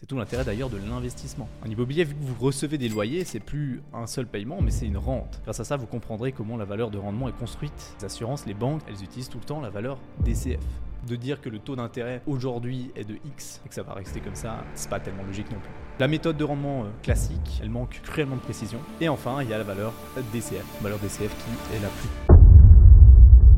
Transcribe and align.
C'est 0.00 0.06
tout 0.06 0.16
l'intérêt 0.16 0.44
d'ailleurs 0.44 0.70
de 0.70 0.76
l'investissement. 0.76 1.48
Un 1.66 1.68
immobilier, 1.68 2.04
vu 2.04 2.14
que 2.14 2.22
vous 2.22 2.36
recevez 2.38 2.78
des 2.78 2.88
loyers, 2.88 3.24
c'est 3.24 3.40
plus 3.40 3.82
un 3.92 4.06
seul 4.06 4.28
paiement, 4.28 4.60
mais 4.62 4.70
c'est 4.70 4.86
une 4.86 4.96
rente. 4.96 5.40
Grâce 5.42 5.58
à 5.58 5.64
ça, 5.64 5.76
vous 5.76 5.88
comprendrez 5.88 6.30
comment 6.30 6.56
la 6.56 6.64
valeur 6.64 6.92
de 6.92 6.98
rendement 6.98 7.28
est 7.28 7.36
construite. 7.36 7.96
Les 7.98 8.04
assurances, 8.04 8.46
les 8.46 8.54
banques, 8.54 8.80
elles 8.86 9.02
utilisent 9.02 9.28
tout 9.28 9.40
le 9.40 9.44
temps 9.44 9.60
la 9.60 9.70
valeur 9.70 9.98
DCF. 10.20 10.60
De 11.08 11.16
dire 11.16 11.40
que 11.40 11.48
le 11.48 11.58
taux 11.58 11.74
d'intérêt 11.74 12.22
aujourd'hui 12.28 12.92
est 12.94 13.02
de 13.02 13.16
X 13.26 13.60
et 13.66 13.70
que 13.70 13.74
ça 13.74 13.82
va 13.82 13.94
rester 13.94 14.20
comme 14.20 14.36
ça, 14.36 14.64
c'est 14.74 14.88
pas 14.88 15.00
tellement 15.00 15.24
logique 15.24 15.50
non 15.50 15.58
plus. 15.58 15.72
La 15.98 16.06
méthode 16.06 16.36
de 16.36 16.44
rendement 16.44 16.84
euh, 16.84 16.90
classique, 17.02 17.58
elle 17.60 17.70
manque 17.70 18.00
cruellement 18.04 18.36
de 18.36 18.40
précision. 18.40 18.78
Et 19.00 19.08
enfin, 19.08 19.42
il 19.42 19.50
y 19.50 19.52
a 19.52 19.58
la 19.58 19.64
valeur 19.64 19.92
DCF. 20.32 20.64
Valeur 20.80 21.00
DCF 21.00 21.34
qui 21.44 21.74
est 21.74 21.80
la 21.80 21.88
plus 21.88 22.37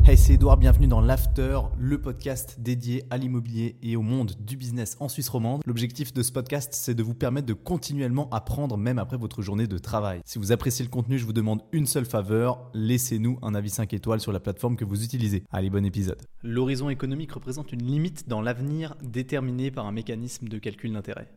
Hey, 0.03 0.17
c'est 0.17 0.33
Edouard, 0.33 0.57
bienvenue 0.57 0.87
dans 0.87 1.03
l'After, 1.03 1.61
le 1.79 2.01
podcast 2.01 2.57
dédié 2.59 3.05
à 3.11 3.19
l'immobilier 3.19 3.77
et 3.83 3.97
au 3.97 4.03
monde 4.03 4.33
du 4.41 4.57
business 4.57 4.97
en 4.99 5.09
Suisse 5.09 5.29
romande. 5.29 5.61
L'objectif 5.67 6.13
de 6.13 6.23
ce 6.23 6.33
podcast, 6.33 6.71
c'est 6.73 6.95
de 6.95 7.03
vous 7.03 7.15
permettre 7.15 7.47
de 7.47 7.53
continuellement 7.53 8.29
apprendre 8.31 8.77
même 8.77 8.99
après 8.99 9.19
votre 9.19 9.43
journée 9.43 9.67
de 9.67 9.79
travail. 9.79 10.21
Si 10.25 10.39
vous 10.39 10.53
appréciez 10.53 10.85
le 10.85 10.91
contenu, 10.91 11.19
je 11.19 11.27
vous 11.27 11.35
demande 11.35 11.63
une 11.73 11.87
seule 11.87 12.07
faveur, 12.07 12.71
laissez-nous 12.73 13.39
un 13.43 13.55
avis 13.55 13.71
5 13.71 13.93
étoiles 13.93 14.21
sur 14.21 14.33
la 14.33 14.41
plateforme 14.41 14.77
que 14.77 14.87
vous 14.87 15.05
utilisez. 15.05 15.45
Allez, 15.53 15.71
bon 15.71 15.85
épisode. 15.85 16.23
L'horizon 16.43 16.89
économique 16.89 17.33
représente 17.33 17.71
une 17.71 17.83
limite 17.83 18.27
dans 18.27 18.41
l'avenir 18.41 18.97
déterminée 19.03 19.71
par 19.71 19.87
un 19.87 19.93
mécanisme 19.93 20.49
de 20.49 20.59
calcul 20.59 20.93
d'intérêt. 20.93 21.29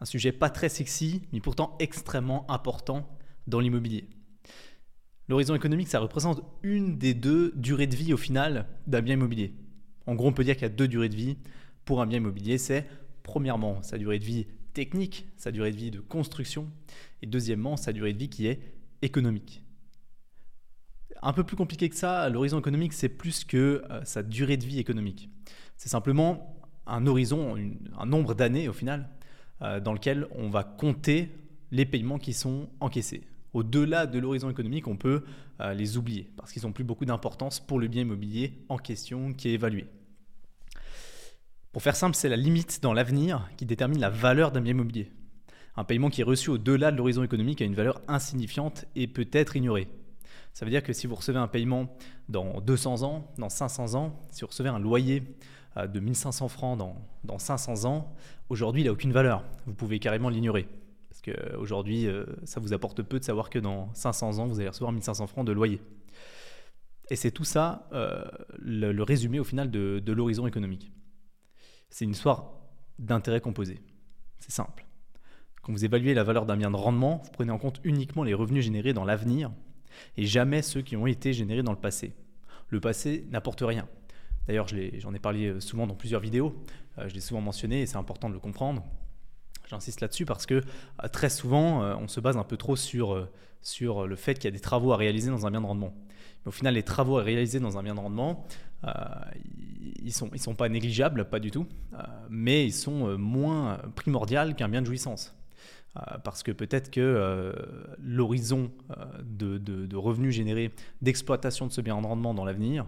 Un 0.00 0.04
sujet 0.04 0.32
pas 0.32 0.50
très 0.50 0.68
sexy, 0.68 1.22
mais 1.32 1.40
pourtant 1.40 1.74
extrêmement 1.80 2.50
important 2.50 3.06
dans 3.46 3.60
l'immobilier. 3.60 4.08
L'horizon 5.28 5.56
économique, 5.56 5.88
ça 5.88 5.98
représente 5.98 6.42
une 6.62 6.98
des 6.98 7.12
deux 7.12 7.52
durées 7.56 7.88
de 7.88 7.96
vie 7.96 8.12
au 8.12 8.16
final 8.16 8.66
d'un 8.86 9.02
bien 9.02 9.14
immobilier. 9.14 9.54
En 10.06 10.14
gros, 10.14 10.28
on 10.28 10.32
peut 10.32 10.44
dire 10.44 10.54
qu'il 10.54 10.62
y 10.62 10.66
a 10.66 10.70
deux 10.70 10.86
durées 10.86 11.08
de 11.08 11.16
vie 11.16 11.36
pour 11.84 12.00
un 12.00 12.06
bien 12.06 12.18
immobilier. 12.18 12.58
C'est 12.58 12.86
premièrement 13.24 13.82
sa 13.82 13.98
durée 13.98 14.20
de 14.20 14.24
vie 14.24 14.46
technique, 14.72 15.26
sa 15.36 15.50
durée 15.50 15.72
de 15.72 15.76
vie 15.76 15.90
de 15.90 16.00
construction, 16.00 16.70
et 17.22 17.26
deuxièmement 17.26 17.76
sa 17.76 17.92
durée 17.92 18.12
de 18.12 18.18
vie 18.18 18.28
qui 18.28 18.46
est 18.46 18.60
économique. 19.02 19.64
Un 21.22 21.32
peu 21.32 21.42
plus 21.42 21.56
compliqué 21.56 21.88
que 21.88 21.96
ça, 21.96 22.28
l'horizon 22.28 22.60
économique, 22.60 22.92
c'est 22.92 23.08
plus 23.08 23.44
que 23.44 23.82
euh, 23.90 24.04
sa 24.04 24.22
durée 24.22 24.56
de 24.56 24.64
vie 24.64 24.78
économique. 24.78 25.30
C'est 25.76 25.88
simplement 25.88 26.60
un 26.86 27.06
horizon, 27.06 27.56
un 27.98 28.06
nombre 28.06 28.34
d'années 28.34 28.68
au 28.68 28.72
final, 28.72 29.08
euh, 29.62 29.80
dans 29.80 29.92
lequel 29.92 30.28
on 30.32 30.50
va 30.50 30.62
compter 30.62 31.32
les 31.72 31.84
paiements 31.84 32.18
qui 32.18 32.32
sont 32.32 32.68
encaissés 32.78 33.24
au-delà 33.56 34.06
de 34.06 34.18
l'horizon 34.18 34.50
économique, 34.50 34.86
on 34.86 34.98
peut 34.98 35.24
euh, 35.62 35.72
les 35.72 35.96
oublier 35.96 36.30
parce 36.36 36.52
qu'ils 36.52 36.64
n'ont 36.64 36.72
plus 36.72 36.84
beaucoup 36.84 37.06
d'importance 37.06 37.58
pour 37.58 37.78
le 37.78 37.88
bien 37.88 38.02
immobilier 38.02 38.52
en 38.68 38.76
question 38.76 39.32
qui 39.32 39.48
est 39.48 39.54
évalué. 39.54 39.86
Pour 41.72 41.82
faire 41.82 41.96
simple, 41.96 42.16
c'est 42.16 42.28
la 42.28 42.36
limite 42.36 42.82
dans 42.82 42.92
l'avenir 42.92 43.48
qui 43.56 43.64
détermine 43.64 43.98
la 43.98 44.10
valeur 44.10 44.52
d'un 44.52 44.60
bien 44.60 44.72
immobilier. 44.72 45.10
Un 45.74 45.84
paiement 45.84 46.10
qui 46.10 46.20
est 46.20 46.24
reçu 46.24 46.50
au-delà 46.50 46.92
de 46.92 46.98
l'horizon 46.98 47.22
économique 47.22 47.62
a 47.62 47.64
une 47.64 47.74
valeur 47.74 48.02
insignifiante 48.08 48.84
et 48.94 49.06
peut 49.06 49.28
être 49.32 49.56
ignoré. 49.56 49.88
Ça 50.52 50.66
veut 50.66 50.70
dire 50.70 50.82
que 50.82 50.92
si 50.92 51.06
vous 51.06 51.14
recevez 51.14 51.38
un 51.38 51.48
paiement 51.48 51.96
dans 52.28 52.60
200 52.60 53.04
ans, 53.04 53.32
dans 53.38 53.48
500 53.48 53.94
ans, 53.94 54.20
si 54.32 54.42
vous 54.42 54.48
recevez 54.48 54.68
un 54.68 54.78
loyer 54.78 55.22
euh, 55.78 55.86
de 55.86 55.98
1500 55.98 56.48
francs 56.48 56.78
dans, 56.78 56.96
dans 57.24 57.38
500 57.38 57.86
ans, 57.86 58.14
aujourd'hui 58.50 58.82
il 58.82 58.84
n'a 58.84 58.92
aucune 58.92 59.12
valeur. 59.12 59.44
Vous 59.64 59.74
pouvez 59.74 59.98
carrément 59.98 60.28
l'ignorer. 60.28 60.68
Parce 61.26 61.36
qu'aujourd'hui, 61.36 62.06
euh, 62.06 62.24
ça 62.44 62.60
vous 62.60 62.72
apporte 62.72 63.02
peu 63.02 63.18
de 63.18 63.24
savoir 63.24 63.50
que 63.50 63.58
dans 63.58 63.92
500 63.94 64.38
ans, 64.38 64.46
vous 64.46 64.60
allez 64.60 64.68
recevoir 64.68 64.92
1500 64.92 65.26
francs 65.26 65.46
de 65.46 65.52
loyer. 65.52 65.80
Et 67.10 67.16
c'est 67.16 67.30
tout 67.30 67.44
ça 67.44 67.88
euh, 67.92 68.24
le, 68.58 69.02
résumé 69.02 69.38
au 69.38 69.44
final 69.44 69.70
de, 69.70 70.12
l'horizon 70.12 70.46
économique. 70.46 70.92
C'est 71.90 72.04
une 72.04 72.12
histoire 72.12 72.52
d'intérêt 72.98 73.40
composé. 73.40 73.80
C'est 74.38 74.52
simple. 74.52 74.84
Quand 75.62 75.72
vous 75.72 75.84
évaluez 75.84 76.14
la 76.14 76.24
valeur 76.24 76.46
d'un 76.46 76.56
bien 76.56 76.70
de 76.70 76.76
rendement, 76.76 77.22
vous 77.24 77.30
prenez 77.32 77.50
en 77.50 77.58
compte 77.58 77.80
uniquement 77.84 78.22
les 78.22 78.34
revenus 78.34 78.64
générés 78.64 78.92
dans 78.92 79.04
l'avenir 79.04 79.50
et 80.16 80.26
jamais 80.26 80.62
ceux 80.62 80.82
qui 80.82 80.96
ont 80.96 81.06
été 81.06 81.32
générés 81.32 81.62
dans 81.62 81.72
le 81.72 81.78
passé. 81.78 82.14
Le 82.68 82.80
passé 82.80 83.26
n'apporte 83.30 83.62
rien. 83.62 83.88
D'ailleurs, 84.46 84.66
j'en 84.68 85.14
ai, 85.14 85.18
parlé 85.18 85.60
souvent 85.60 85.86
dans 85.88 85.94
plusieurs 85.94 86.20
vidéos, 86.20 86.54
euh, 86.98 87.08
je 87.08 87.14
l'ai 87.14 87.20
souvent 87.20 87.40
mentionné 87.40 87.82
et 87.82 87.86
c'est 87.86 87.96
important 87.96 88.28
de 88.28 88.34
le 88.34 88.40
comprendre. 88.40 88.84
J'insiste 89.68 90.00
là-dessus 90.00 90.24
parce 90.24 90.46
que 90.46 90.54
euh, 90.54 91.08
très 91.10 91.28
souvent, 91.28 91.82
euh, 91.82 91.94
on 91.96 92.08
se 92.08 92.20
base 92.20 92.36
un 92.36 92.44
peu 92.44 92.56
trop 92.56 92.76
sur, 92.76 93.14
euh, 93.14 93.28
sur 93.62 94.06
le 94.06 94.16
fait 94.16 94.34
qu'il 94.34 94.44
y 94.44 94.48
a 94.48 94.52
des 94.52 94.60
travaux 94.60 94.92
à 94.92 94.96
réaliser 94.96 95.30
dans 95.30 95.46
un 95.46 95.50
bien 95.50 95.60
de 95.60 95.66
rendement. 95.66 95.92
Mais 96.44 96.48
au 96.48 96.52
final, 96.52 96.74
les 96.74 96.82
travaux 96.82 97.18
à 97.18 97.22
réaliser 97.22 97.58
dans 97.58 97.78
un 97.78 97.82
bien 97.82 97.94
de 97.94 98.00
rendement, 98.00 98.46
ils 98.84 100.04
ne 100.04 100.10
sont, 100.10 100.30
ils 100.32 100.40
sont 100.40 100.54
pas 100.54 100.68
négligeables, 100.68 101.24
pas 101.24 101.40
du 101.40 101.50
tout, 101.50 101.66
mais 102.30 102.64
ils 102.64 102.72
sont 102.72 103.18
moins 103.18 103.78
primordiaux 103.96 104.54
qu'un 104.56 104.68
bien 104.68 104.80
de 104.80 104.86
jouissance. 104.86 105.34
parce 106.22 106.44
que 106.44 106.52
peut-être 106.52 106.92
que 106.92 107.52
l'horizon 107.98 108.70
de, 109.24 109.58
de, 109.58 109.96
revenus 109.96 110.36
générés 110.36 110.70
d'exploitation 111.02 111.66
de 111.66 111.72
ce 111.72 111.80
bien 111.80 112.00
de 112.00 112.06
rendement 112.06 112.32
dans 112.32 112.44
l'avenir 112.44 112.86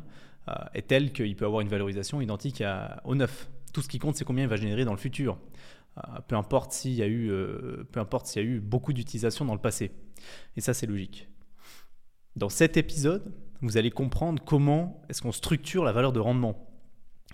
est 0.74 0.86
tel 0.86 1.12
qu'il 1.12 1.34
peut 1.34 1.46
avoir 1.46 1.62
une 1.62 1.68
valorisation 1.68 2.20
identique 2.20 2.60
à, 2.60 3.00
au 3.04 3.16
neuf. 3.16 3.48
Tout 3.72 3.82
ce 3.82 3.88
qui 3.88 3.98
compte, 3.98 4.14
c'est 4.14 4.24
combien 4.24 4.44
il 4.44 4.50
va 4.50 4.56
générer 4.56 4.84
dans 4.84 4.92
le 4.92 4.98
futur. 4.98 5.36
Euh, 5.98 6.20
peu 6.26 6.36
importe 6.36 6.72
s'il 6.72 6.92
y 6.92 7.02
a 7.02 7.06
eu, 7.06 7.30
euh, 7.30 7.84
y 7.94 8.38
a 8.38 8.42
eu 8.42 8.60
beaucoup 8.60 8.92
d'utilisation 8.92 9.44
dans 9.44 9.54
le 9.54 9.60
passé. 9.60 9.92
Et 10.56 10.60
ça, 10.60 10.74
c'est 10.74 10.86
logique. 10.86 11.28
Dans 12.36 12.48
cet 12.48 12.76
épisode, 12.76 13.32
vous 13.62 13.76
allez 13.76 13.90
comprendre 13.90 14.42
comment 14.44 15.02
est-ce 15.08 15.22
qu'on 15.22 15.32
structure 15.32 15.84
la 15.84 15.92
valeur 15.92 16.12
de 16.12 16.20
rendement. 16.20 16.68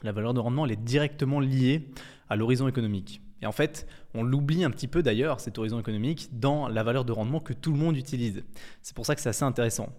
La 0.02 0.12
valeur 0.12 0.34
de 0.34 0.40
rendement, 0.40 0.64
elle 0.64 0.72
est 0.72 0.84
directement 0.84 1.40
liée 1.40 1.90
à 2.28 2.36
l'horizon 2.36 2.68
économique. 2.68 3.20
Et 3.42 3.46
en 3.46 3.52
fait, 3.52 3.86
on 4.14 4.22
l'oublie 4.22 4.64
un 4.64 4.70
petit 4.70 4.88
peu 4.88 5.02
d'ailleurs, 5.02 5.40
cet 5.40 5.58
horizon 5.58 5.78
économique, 5.78 6.38
dans 6.38 6.68
la 6.68 6.82
valeur 6.82 7.04
de 7.04 7.12
rendement 7.12 7.40
que 7.40 7.52
tout 7.52 7.72
le 7.72 7.78
monde 7.78 7.96
utilise. 7.96 8.42
C'est 8.80 8.96
pour 8.96 9.04
ça 9.04 9.14
que 9.14 9.20
c'est 9.20 9.28
assez 9.28 9.44
intéressant. 9.44 9.92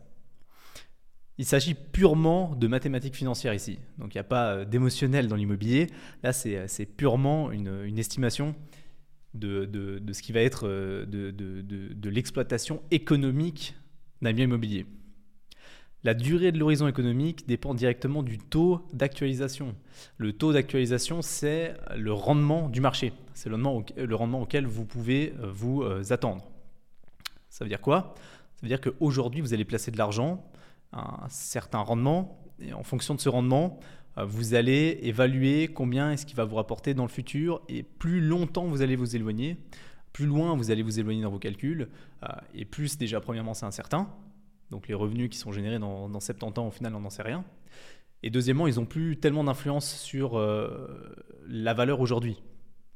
Il 1.38 1.46
s'agit 1.46 1.74
purement 1.74 2.56
de 2.56 2.68
mathématiques 2.68 3.16
financières 3.16 3.54
ici. 3.54 3.80
Donc 3.98 4.14
il 4.14 4.18
n'y 4.18 4.22
a 4.22 4.26
pas 4.26 4.54
euh, 4.54 4.66
d'émotionnel 4.66 5.28
dans 5.28 5.36
l'immobilier. 5.36 5.88
Là, 6.24 6.32
c'est 6.32 6.56
euh, 6.58 6.86
purement 6.96 7.52
une, 7.52 8.00
estimation 8.00 8.56
de, 9.34 10.02
ce 10.14 10.22
qui 10.22 10.32
va 10.32 10.42
être 10.42 10.66
euh, 10.66 11.06
de, 11.06 12.10
l'exploitation 12.10 12.82
économique 12.92 13.76
d'un 14.22 14.32
bien 14.32 14.46
immobilier. 14.46 14.86
La 16.06 16.14
durée 16.14 16.52
de 16.52 16.60
l'horizon 16.60 16.88
économique 16.88 17.48
dépend 17.48 17.74
directement 17.74 18.24
du 18.24 18.38
taux 18.38 18.86
d'actualisation. 18.94 19.76
Le 20.18 20.34
taux 20.34 20.54
d'actualisation, 20.54 21.22
c'est 21.22 21.74
le 21.98 22.14
rendement 22.14 22.70
du 22.70 22.80
marché. 22.80 23.12
C'est 23.34 23.50
le, 23.50 23.58
le 23.58 24.16
rendement, 24.16 24.42
auquel 24.42 24.68
vous 24.68 24.86
pouvez 24.86 25.34
vous 25.42 25.84
attendre. 26.12 26.48
Ça 27.50 27.66
veut 27.66 27.70
dire 27.70 27.82
quoi? 27.82 28.14
Ça 28.54 28.62
veut 28.62 28.68
dire 28.68 28.80
qu'aujourd'hui, 28.80 29.42
vous 29.42 29.56
allez 29.56 29.66
placer 29.66 29.90
de 29.90 29.98
l'argent 29.98 30.46
un 30.96 31.30
certain 31.30 31.80
rendement. 31.80 32.42
Et 32.60 32.74
en 32.74 32.84
fonction 32.84 33.16
de 33.16 33.20
ce 33.20 33.30
rendement, 33.30 33.80
euh, 34.18 34.26
vous 34.26 34.54
allez 34.54 35.00
évaluer 35.04 35.68
combien 35.68 36.12
est-ce 36.12 36.26
qu'il 36.26 36.36
va 36.36 36.46
vous 36.46 36.56
rapporter 36.56 36.94
dans 36.94 37.04
le 37.04 37.10
futur. 37.10 37.62
Et 37.70 37.84
plus 37.84 38.22
longtemps 38.22 38.66
vous 38.66 38.82
allez 38.82 38.96
vous 38.96 39.16
éloigner, 39.16 39.58
plus 40.14 40.26
loin 40.26 40.56
vous 40.56 40.72
allez 40.72 40.84
vous 40.84 41.00
éloigner 41.00 41.22
dans 41.22 41.32
vos 41.32 41.40
calculs. 41.40 41.90
Euh, 42.24 42.28
et 42.54 42.66
plus 42.66 42.98
déjà, 42.98 43.20
premièrement, 43.20 43.54
c'est 43.54 43.66
incertain. 43.66 44.10
Donc 44.72 44.88
les 44.88 44.94
revenus 44.94 45.30
qui 45.30 45.38
sont 45.38 45.52
générés 45.52 45.80
dans, 45.80 46.20
70 46.20 46.60
ans, 46.60 46.68
au 46.68 46.72
final, 46.72 46.96
on 46.96 47.02
n'en 47.02 47.10
sait 47.10 47.24
rien. 47.24 47.44
Et 48.24 48.30
deuxièmement, 48.30 48.68
ils 48.68 48.76
n'ont 48.76 48.86
plus 48.86 49.18
tellement 49.18 49.44
d'influence 49.44 50.00
sur 50.00 50.40
euh, 50.40 51.14
la 51.48 51.74
valeur 51.74 52.00
aujourd'hui. 52.00 52.42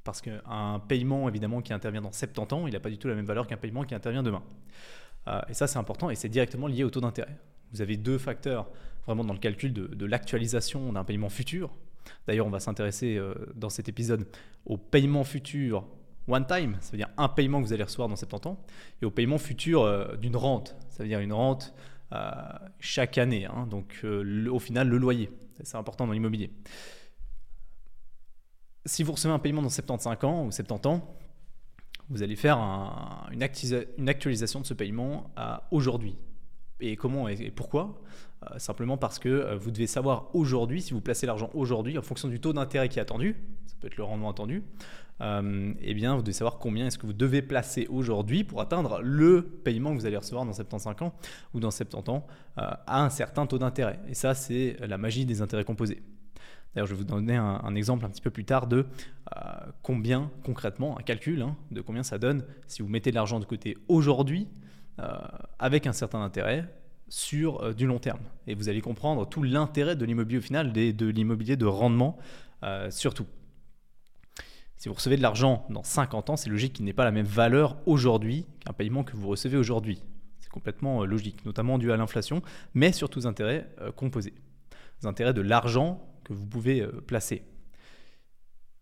Parce 0.03 0.21
qu'un 0.21 0.79
paiement, 0.87 1.29
évidemment, 1.29 1.61
qui 1.61 1.73
intervient 1.73 2.01
dans 2.01 2.11
70 2.11 2.53
ans, 2.55 2.67
il 2.67 2.73
n'a 2.73 2.79
pas 2.79 2.89
du 2.89 2.97
tout 2.97 3.07
la 3.07 3.13
même 3.13 3.25
valeur 3.25 3.45
qu'un 3.45 3.57
paiement 3.57 3.83
qui 3.83 3.93
intervient 3.93 4.23
demain. 4.23 4.41
et 5.47 5.53
ça, 5.53 5.67
c'est 5.67 5.77
important 5.77 6.09
et 6.09 6.15
c'est 6.15 6.29
directement 6.29 6.65
lié 6.65 6.83
au 6.83 6.89
taux 6.89 7.01
d'intérêt. 7.01 7.37
Vous 7.73 7.81
avez 7.81 7.97
deux 7.97 8.17
facteurs 8.17 8.69
vraiment 9.05 9.23
dans 9.23 9.33
le 9.33 9.39
calcul 9.39 9.73
de, 9.73 10.05
l'actualisation 10.05 10.93
d'un 10.93 11.03
paiement 11.03 11.29
futur. 11.29 11.71
D'ailleurs, 12.27 12.45
on 12.45 12.51
va 12.51 12.59
s'intéresser 12.59 13.17
euh, 13.17 13.33
dans 13.55 13.69
cet 13.69 13.89
épisode 13.89 14.27
au 14.65 14.77
paiement 14.77 15.23
futur 15.23 15.85
one 16.27 16.45
time, 16.45 16.77
ça 16.79 16.91
veut 16.91 16.97
dire 16.97 17.09
un 17.17 17.27
paiement 17.27 17.59
que 17.59 17.65
vous 17.65 17.73
allez 17.73 17.83
recevoir 17.83 18.07
dans 18.07 18.15
70 18.15 18.49
ans, 18.49 18.63
et 19.01 19.05
au 19.05 19.09
paiement 19.09 19.39
futur 19.39 19.81
euh, 19.81 20.15
d'une 20.15 20.35
rente, 20.35 20.75
ça 20.89 21.01
veut 21.01 21.09
dire 21.09 21.21
une 21.21 21.33
rente 21.33 21.73
euh, 22.13 22.31
chaque 22.79 23.17
année, 23.17 23.45
hein. 23.45 23.65
donc 23.67 24.03
au 24.03 24.59
final 24.59 24.87
le 24.87 24.97
loyer. 24.97 25.31
C'est 25.63 25.77
important 25.77 26.05
dans 26.05 26.13
l'immobilier. 26.13 26.51
Si 28.85 29.03
vous 29.03 29.11
recevez 29.11 29.33
un 29.33 29.39
paiement 29.39 29.63
dans 29.63 29.69
75 29.69 30.23
ans 30.23 30.45
ou 30.45 30.51
70 30.51 30.87
ans, 30.87 31.15
vous 32.09 32.21
allez 32.23 32.35
faire 32.35 32.57
une, 33.31 33.43
une, 33.97 34.09
actualisation 34.09 34.61
de 34.61 34.65
ce 34.65 34.73
paiement 34.73 35.31
à 35.35 35.67
aujourd'hui, 35.71 36.15
et 36.79 36.95
comment 36.95 37.27
et 37.27 37.51
pourquoi? 37.51 38.01
Euh, 38.43 38.57
Simplement 38.57 38.97
parce 38.97 39.19
que 39.19 39.29
euh, 39.29 39.57
vous 39.57 39.71
devez 39.71 39.87
savoir 39.87 40.33
aujourd'hui, 40.33 40.81
si 40.81 40.93
vous 40.93 41.01
placez 41.01 41.25
l'argent 41.25 41.49
aujourd'hui, 41.53 41.97
en 41.97 42.01
fonction 42.01 42.27
du 42.27 42.39
taux 42.39 42.53
d'intérêt 42.53 42.87
qui 42.87 42.99
est 42.99 43.01
attendu, 43.01 43.35
ça 43.67 43.75
peut 43.81 43.87
être 43.87 43.97
le 43.97 44.03
rendement 44.03 44.29
attendu, 44.29 44.63
euh, 45.21 45.73
eh 45.81 45.93
bien 45.93 46.15
vous 46.15 46.21
devez 46.21 46.33
savoir 46.33 46.57
combien 46.57 46.87
est-ce 46.87 46.97
que 46.97 47.05
vous 47.05 47.13
devez 47.13 47.41
placer 47.41 47.85
aujourd'hui 47.89 48.45
pour 48.45 48.61
atteindre 48.61 49.01
le 49.01 49.41
paiement 49.41 49.93
que 49.93 49.99
vous 49.99 50.05
allez 50.05 50.15
recevoir 50.15 50.45
dans 50.45 50.53
75 50.53 51.01
ans 51.01 51.13
ou 51.53 51.59
dans 51.59 51.71
70 51.71 52.09
ans 52.09 52.25
à 52.55 53.03
un 53.03 53.09
certain 53.09 53.45
taux 53.45 53.57
d'intérêt. 53.57 53.99
Et 54.07 54.13
ça, 54.13 54.33
c'est 54.33 54.77
la 54.79 54.97
magie 54.97 55.25
des 55.25 55.41
intérêts 55.41 55.65
composés. 55.65 56.01
D'ailleurs, 56.73 56.87
je 56.87 56.93
vais 56.93 56.99
vous 56.99 57.03
donner 57.03 57.35
un, 57.35 57.75
exemple 57.75 58.05
un 58.05 58.09
petit 58.09 58.21
peu 58.21 58.29
plus 58.29 58.45
tard 58.45 58.67
de 58.67 58.85
combien 59.81 60.31
concrètement, 60.45 60.97
un 60.97 61.01
calcul 61.01 61.41
hein, 61.41 61.57
de 61.71 61.81
combien 61.81 62.03
ça 62.03 62.17
donne 62.17 62.45
si 62.67 62.81
vous 62.81 62.87
mettez 62.87 63.09
de 63.09 63.15
l'argent 63.15 63.41
de 63.41 63.45
côté 63.45 63.77
aujourd'hui 63.89 64.47
avec 65.59 65.87
un 65.87 65.93
certain 65.93 66.21
intérêt 66.21 66.65
sur 67.07 67.63
euh, 67.63 67.73
du 67.73 67.87
long 67.87 67.99
terme. 67.99 68.21
Et 68.47 68.55
vous 68.55 68.69
allez 68.69 68.81
comprendre 68.81 69.27
tout 69.27 69.43
l'intérêt 69.43 69.95
de 69.95 70.05
l'immobilier 70.05 70.39
au 70.39 70.43
final, 70.43 70.73
de 70.73 71.05
l'immobilier 71.05 71.55
de 71.55 71.65
rendement 71.65 72.17
surtout. 72.89 73.25
Si 74.75 74.89
vous 74.89 74.95
recevez 74.95 75.17
de 75.17 75.21
l'argent 75.21 75.65
dans 75.69 75.83
50 75.83 76.29
ans, 76.29 76.37
c'est 76.37 76.49
logique 76.49 76.73
qu'il 76.73 76.85
n'ait 76.85 76.93
pas 76.93 77.05
la 77.05 77.11
même 77.11 77.25
valeur 77.25 77.77
aujourd'hui 77.85 78.45
qu'un 78.59 78.73
paiement 78.73 79.03
que 79.03 79.15
vous 79.15 79.27
recevez 79.27 79.57
aujourd'hui. 79.57 80.01
C'est 80.39 80.49
complètement 80.49 81.05
logique, 81.05 81.45
notamment 81.45 81.77
dû 81.77 81.91
à 81.91 81.97
l'inflation, 81.97 82.41
mais 82.73 82.91
surtout 82.91 83.19
aux 83.19 83.27
intérêts 83.27 83.69
composés. 83.95 84.33
Les 85.01 85.07
intérêts 85.07 85.33
de 85.33 85.41
l'argent 85.41 86.09
vous 86.33 86.45
pouvez 86.45 86.81
euh, 86.81 86.91
placer. 87.01 87.43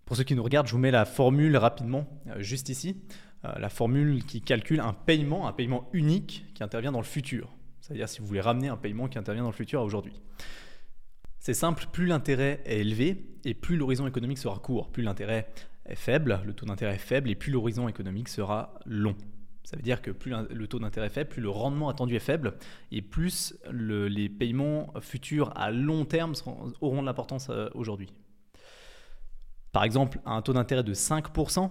Pour 0.06 0.16
ceux 0.16 0.24
qui 0.24 0.36
nous 0.36 0.44
regardent, 0.44 0.68
je 0.68 0.72
vous 0.72 0.78
mets 0.78 0.92
la 0.92 1.06
formule 1.06 1.58
rapidement, 1.58 2.08
euh, 2.28 2.42
juste 2.42 2.70
ici. 2.70 3.02
Euh, 3.48 3.60
la 3.60 3.70
formule 3.70 4.24
qui 4.26 4.42
calcule 4.42 4.80
un 4.80 4.94
paiement, 4.94 5.48
un 5.48 5.54
paiement 5.54 5.90
unique 5.94 6.46
qui 6.54 6.64
intervient 6.64 6.92
dans 6.92 7.00
le 7.00 7.06
futur. 7.06 7.50
C'est-à-dire 7.82 8.10
si 8.10 8.20
vous 8.20 8.28
voulez 8.28 8.42
ramener 8.42 8.68
un 8.68 8.78
paiement 8.78 9.08
qui 9.08 9.18
intervient 9.18 9.44
dans 9.44 9.50
le 9.50 9.56
futur 9.56 9.82
à 9.82 9.84
aujourd'hui. 9.84 10.14
C'est 11.40 11.54
simple, 11.54 11.86
plus 11.92 12.08
l'intérêt 12.08 12.62
est 12.66 12.80
élevé 12.80 13.26
et 13.46 13.54
plus 13.54 13.78
l'horizon 13.78 14.08
économique 14.08 14.38
sera 14.38 14.60
court. 14.60 14.90
Plus 14.90 15.04
l'intérêt 15.04 15.48
est 15.86 15.96
faible, 15.96 16.42
le 16.46 16.54
taux 16.54 16.66
d'intérêt 16.66 16.96
est 16.96 17.00
faible 17.00 17.30
et 17.30 17.36
plus 17.36 17.52
l'horizon 17.52 17.88
économique 17.88 18.28
sera 18.28 18.74
long. 18.86 19.16
Ça 19.64 19.76
veut 19.76 19.84
dire 19.84 20.02
que 20.02 20.12
plus 20.12 20.34
le 20.50 20.68
taux 20.68 20.80
d'intérêt 20.80 21.08
est 21.08 21.12
faible, 21.12 21.30
plus 21.30 21.42
le 21.42 21.50
rendement 21.50 21.90
attendu 21.90 22.16
est 22.16 22.20
faible, 22.20 22.54
et 22.92 23.02
plus 23.02 23.54
les 23.70 24.30
paiements 24.30 24.94
futurs 25.02 25.52
à 25.58 25.72
long 25.72 26.06
terme 26.06 26.34
auront 26.80 27.02
de 27.02 27.06
l'importance 27.06 27.50
euh, 27.50 27.70
aujourd'hui. 27.74 28.14
Par 29.74 29.84
exemple, 29.84 30.20
un 30.26 30.42
taux 30.42 30.54
d'intérêt 30.54 30.84
de 30.84 30.94
5%, 30.94 31.70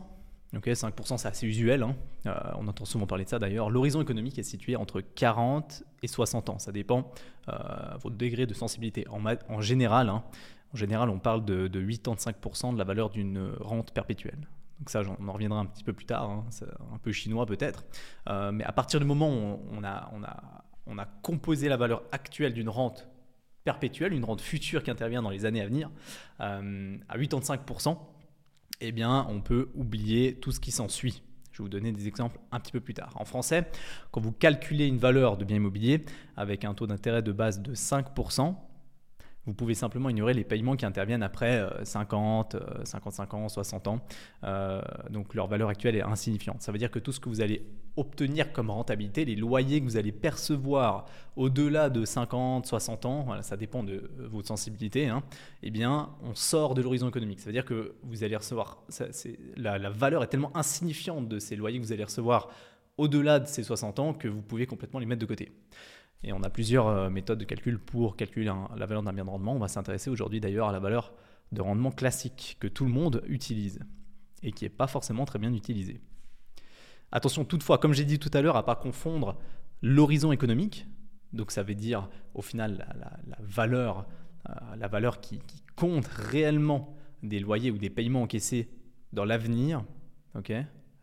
5% 0.61 1.19
c'est 1.19 1.29
assez 1.29 1.47
usuel, 1.47 1.83
hein. 1.83 1.97
euh, 2.27 2.35
on 2.59 2.67
entend 2.69 2.85
souvent 2.85 3.07
parler 3.07 3.25
de 3.25 3.29
ça 3.29 3.39
d'ailleurs, 3.39 3.71
l'horizon 3.71 4.03
économique 4.03 4.39
est 4.39 4.43
situé 4.43 4.77
entre 4.77 5.01
40 5.01 5.85
et 6.03 6.09
60 6.09 6.49
ans, 6.51 6.59
ça 6.59 6.73
dépend 6.73 7.11
euh, 7.49 7.53
votre 8.01 8.17
degré 8.17 8.47
de 8.47 8.55
sensibilité. 8.55 9.07
En, 9.09 9.61
général, 9.61 10.09
hein, 10.09 10.25
en 10.73 10.77
général, 10.77 11.11
on 11.11 11.19
parle 11.19 11.45
de, 11.45 11.69
de 11.69 11.81
85% 11.85 12.75
de 12.75 12.79
la 12.79 12.85
valeur 12.85 13.11
d'une 13.11 13.53
rente 13.61 13.93
perpétuelle. 13.93 14.49
Donc 14.79 14.91
ça, 14.91 15.01
on 15.19 15.29
en 15.29 15.33
reviendra 15.33 15.59
un 15.59 15.67
petit 15.67 15.85
peu 15.85 15.93
plus 15.93 16.07
tard, 16.07 16.29
hein. 16.29 16.45
c'est 16.51 16.67
un 16.93 16.99
peu 16.99 17.13
chinois 17.13 17.47
peut-être. 17.47 17.85
Euh, 18.29 18.53
mais 18.53 18.65
à 18.65 18.73
partir 18.73 19.01
du 19.01 19.07
moment 19.07 19.31
où 19.31 19.59
on 19.77 19.85
a 20.99 21.05
composé 21.23 21.69
la 21.69 21.77
valeur 21.77 22.03
actuelle 22.13 22.53
d'une 22.53 22.69
rente 22.69 23.09
perpétuelle, 23.67 24.15
une 24.15 24.25
rente 24.25 24.41
future 24.41 24.83
qui 24.83 24.91
intervient 24.91 25.21
dans 25.21 25.31
les 25.31 25.45
années 25.45 25.61
à 25.61 25.67
venir, 25.67 25.91
euh, 26.41 26.97
à 27.09 27.19
85%, 27.19 27.99
eh 28.81 28.93
bien, 28.93 29.27
on 29.29 29.41
peut 29.41 29.69
oublier 29.75 30.35
tout 30.35 30.53
ce 30.53 30.61
qui 30.61 30.71
s'ensuit. 30.71 31.23
Je 31.53 31.59
vais 31.59 31.65
vous 31.65 31.71
donner 31.71 31.93
des 31.93 32.07
exemples 32.07 32.39
un 32.53 32.61
petit 32.61 32.73
peu 32.73 32.81
plus 32.81 32.93
tard. 32.93 33.15
En 33.17 33.25
français, 33.25 33.67
quand 34.11 34.21
vous 34.21 34.33
calculez 34.33 34.87
une 34.87 34.99
valeur 34.99 35.39
de 35.39 35.45
bien 35.45 35.57
immobilier 35.57 36.05
avec 36.37 36.65
un 36.65 36.75
taux 36.75 36.87
d'intérêt 36.87 37.23
de 37.23 37.33
base 37.33 37.63
de 37.63 37.75
5%, 37.75 38.55
vous 39.47 39.55
pouvez 39.55 39.75
simplement 39.75 40.11
ignorer 40.11 40.35
les 40.35 40.45
paiements 40.45 40.77
qui 40.77 40.85
interviennent 40.85 41.23
après 41.23 41.65
50, 41.85 42.57
55 42.85 43.35
ans, 43.35 43.49
60 43.49 43.87
ans. 43.87 44.01
Euh, 44.45 44.83
donc 45.11 45.35
leur 45.35 45.47
valeur 45.47 45.69
actuelle 45.69 45.97
est 45.97 46.03
insignifiante. 46.03 46.63
Ça 46.63 46.73
veut 46.73 46.79
dire 46.79 46.91
que 46.91 46.99
tout 46.99 47.13
ce 47.13 47.21
que 47.21 47.29
vous 47.29 47.41
allez 47.41 47.65
obtenir 47.97 48.53
comme 48.53 48.71
rentabilité, 48.71 49.25
les 49.25 49.37
loyers 49.37 49.81
que 49.81 49.85
vous 49.85 49.97
allez 49.97 50.13
percevoir 50.13 51.07
au-delà 51.37 51.89
de 51.89 52.05
50, 52.05 52.67
60 52.67 53.07
ans, 53.07 53.43
ça 53.43 53.57
dépend 53.57 53.83
de 53.83 54.11
votre 54.19 54.49
sensibilité, 54.49 55.09
hein, 55.09 55.23
eh 55.63 55.71
bien 55.71 56.11
on 56.23 56.35
sort 56.35 56.75
de 56.75 56.83
l'horizon 56.83 57.09
économique. 57.09 57.41
Ça 57.41 57.47
veut 57.47 57.53
dire 57.53 57.65
que 57.65 57.95
vous 58.03 58.25
allez 58.25 58.37
recevoir, 58.37 58.83
la 59.57 59.91
valeur 59.91 60.23
est 60.23 60.29
tellement 60.29 60.55
insignifiante 60.57 61.29
de 61.29 61.39
ces 61.39 61.57
loyers 61.57 61.79
que 61.79 61.85
vous 61.85 61.93
allez 61.93 62.05
recevoir 62.05 62.49
au-delà 62.99 63.39
de 63.39 63.47
ces 63.47 63.63
60 63.63 63.99
ans 63.99 64.15
que 64.15 64.29
vous 64.29 64.43
pouvez 64.43 64.67
complètement 64.67 64.99
les 64.99 65.07
mettre 65.07 65.21
de 65.21 65.27
côté. 65.27 65.53
Et 66.27 66.33
on 66.33 66.43
a 66.43 66.51
plusieurs 66.51 66.89
euh, 66.89 67.09
méthodes 67.09 67.39
de 67.39 67.45
calcul 67.45 67.79
pour 67.79 68.17
calculer 68.17 68.53
la 68.77 68.87
valeur 68.87 69.05
d'un 69.05 69.13
bien 69.13 69.25
de 69.25 69.31
rendement. 69.31 69.55
On 69.55 69.61
va 69.61 69.69
s'intéresser 69.69 70.11
aujourd'hui 70.11 70.41
d'ailleurs 70.41 70.69
à 70.69 70.73
la 70.73 70.81
valeur 70.81 71.13
de 71.53 71.63
rendement 71.63 71.93
classique 71.93 72.57
que 72.59 72.67
tout 72.67 72.85
le 72.85 72.91
monde 72.91 73.23
utilise 73.29 73.79
et 74.43 74.51
qui 74.51 74.65
n'est 74.65 74.71
pas 74.71 74.89
forcément 74.89 75.25
très 75.25 75.39
bien 75.39 75.55
utilisée. 75.55 76.01
Attention 77.13 77.45
toutefois, 77.45 77.79
comme 77.79 77.93
j'ai 77.93 78.05
dit 78.05 78.19
tout 78.19 78.31
à 78.35 78.43
l'heure, 78.43 78.57
à 78.57 78.63
ne 78.63 78.67
pas 78.67 78.75
confondre 78.75 79.39
l'horizon 79.83 80.33
économique, 80.33 80.89
donc 81.33 81.53
ça 81.53 81.63
veut 81.63 81.77
dire 81.77 82.09
au 82.35 82.43
final 82.43 82.89
la, 82.99 83.39
valeur, 83.41 84.07
euh, 84.49 84.53
la 84.77 84.89
valeur 84.89 85.21
qui, 85.21 85.41
compte 85.77 86.07
réellement 86.07 86.97
des 87.23 87.39
loyers 87.39 87.71
ou 87.71 87.77
des 87.77 87.91
paiements 87.91 88.23
encaissés 88.23 88.71
dans 89.13 89.27
l'avenir, 89.27 89.85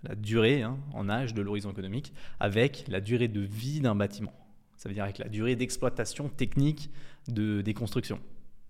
la 0.04 0.16
durée 0.16 0.64
hein, 0.64 0.80
en 0.94 1.10
âge 1.10 1.36
de 1.36 1.44
l'horizon 1.44 1.70
économique, 1.70 2.12
avec 2.40 2.86
la 2.88 3.00
durée 3.00 3.28
de 3.28 3.40
vie 3.40 3.82
d'un 3.82 3.94
bâtiment. 3.94 4.34
Ça 4.84 4.90
veut 4.90 4.96
dire 4.96 5.06
avec 5.06 5.18
la 5.18 5.30
durée 5.30 5.56
d'exploitation 5.56 6.28
technique 6.28 6.90
de, 7.30 7.62
des 7.62 7.74
constructions. 7.74 8.20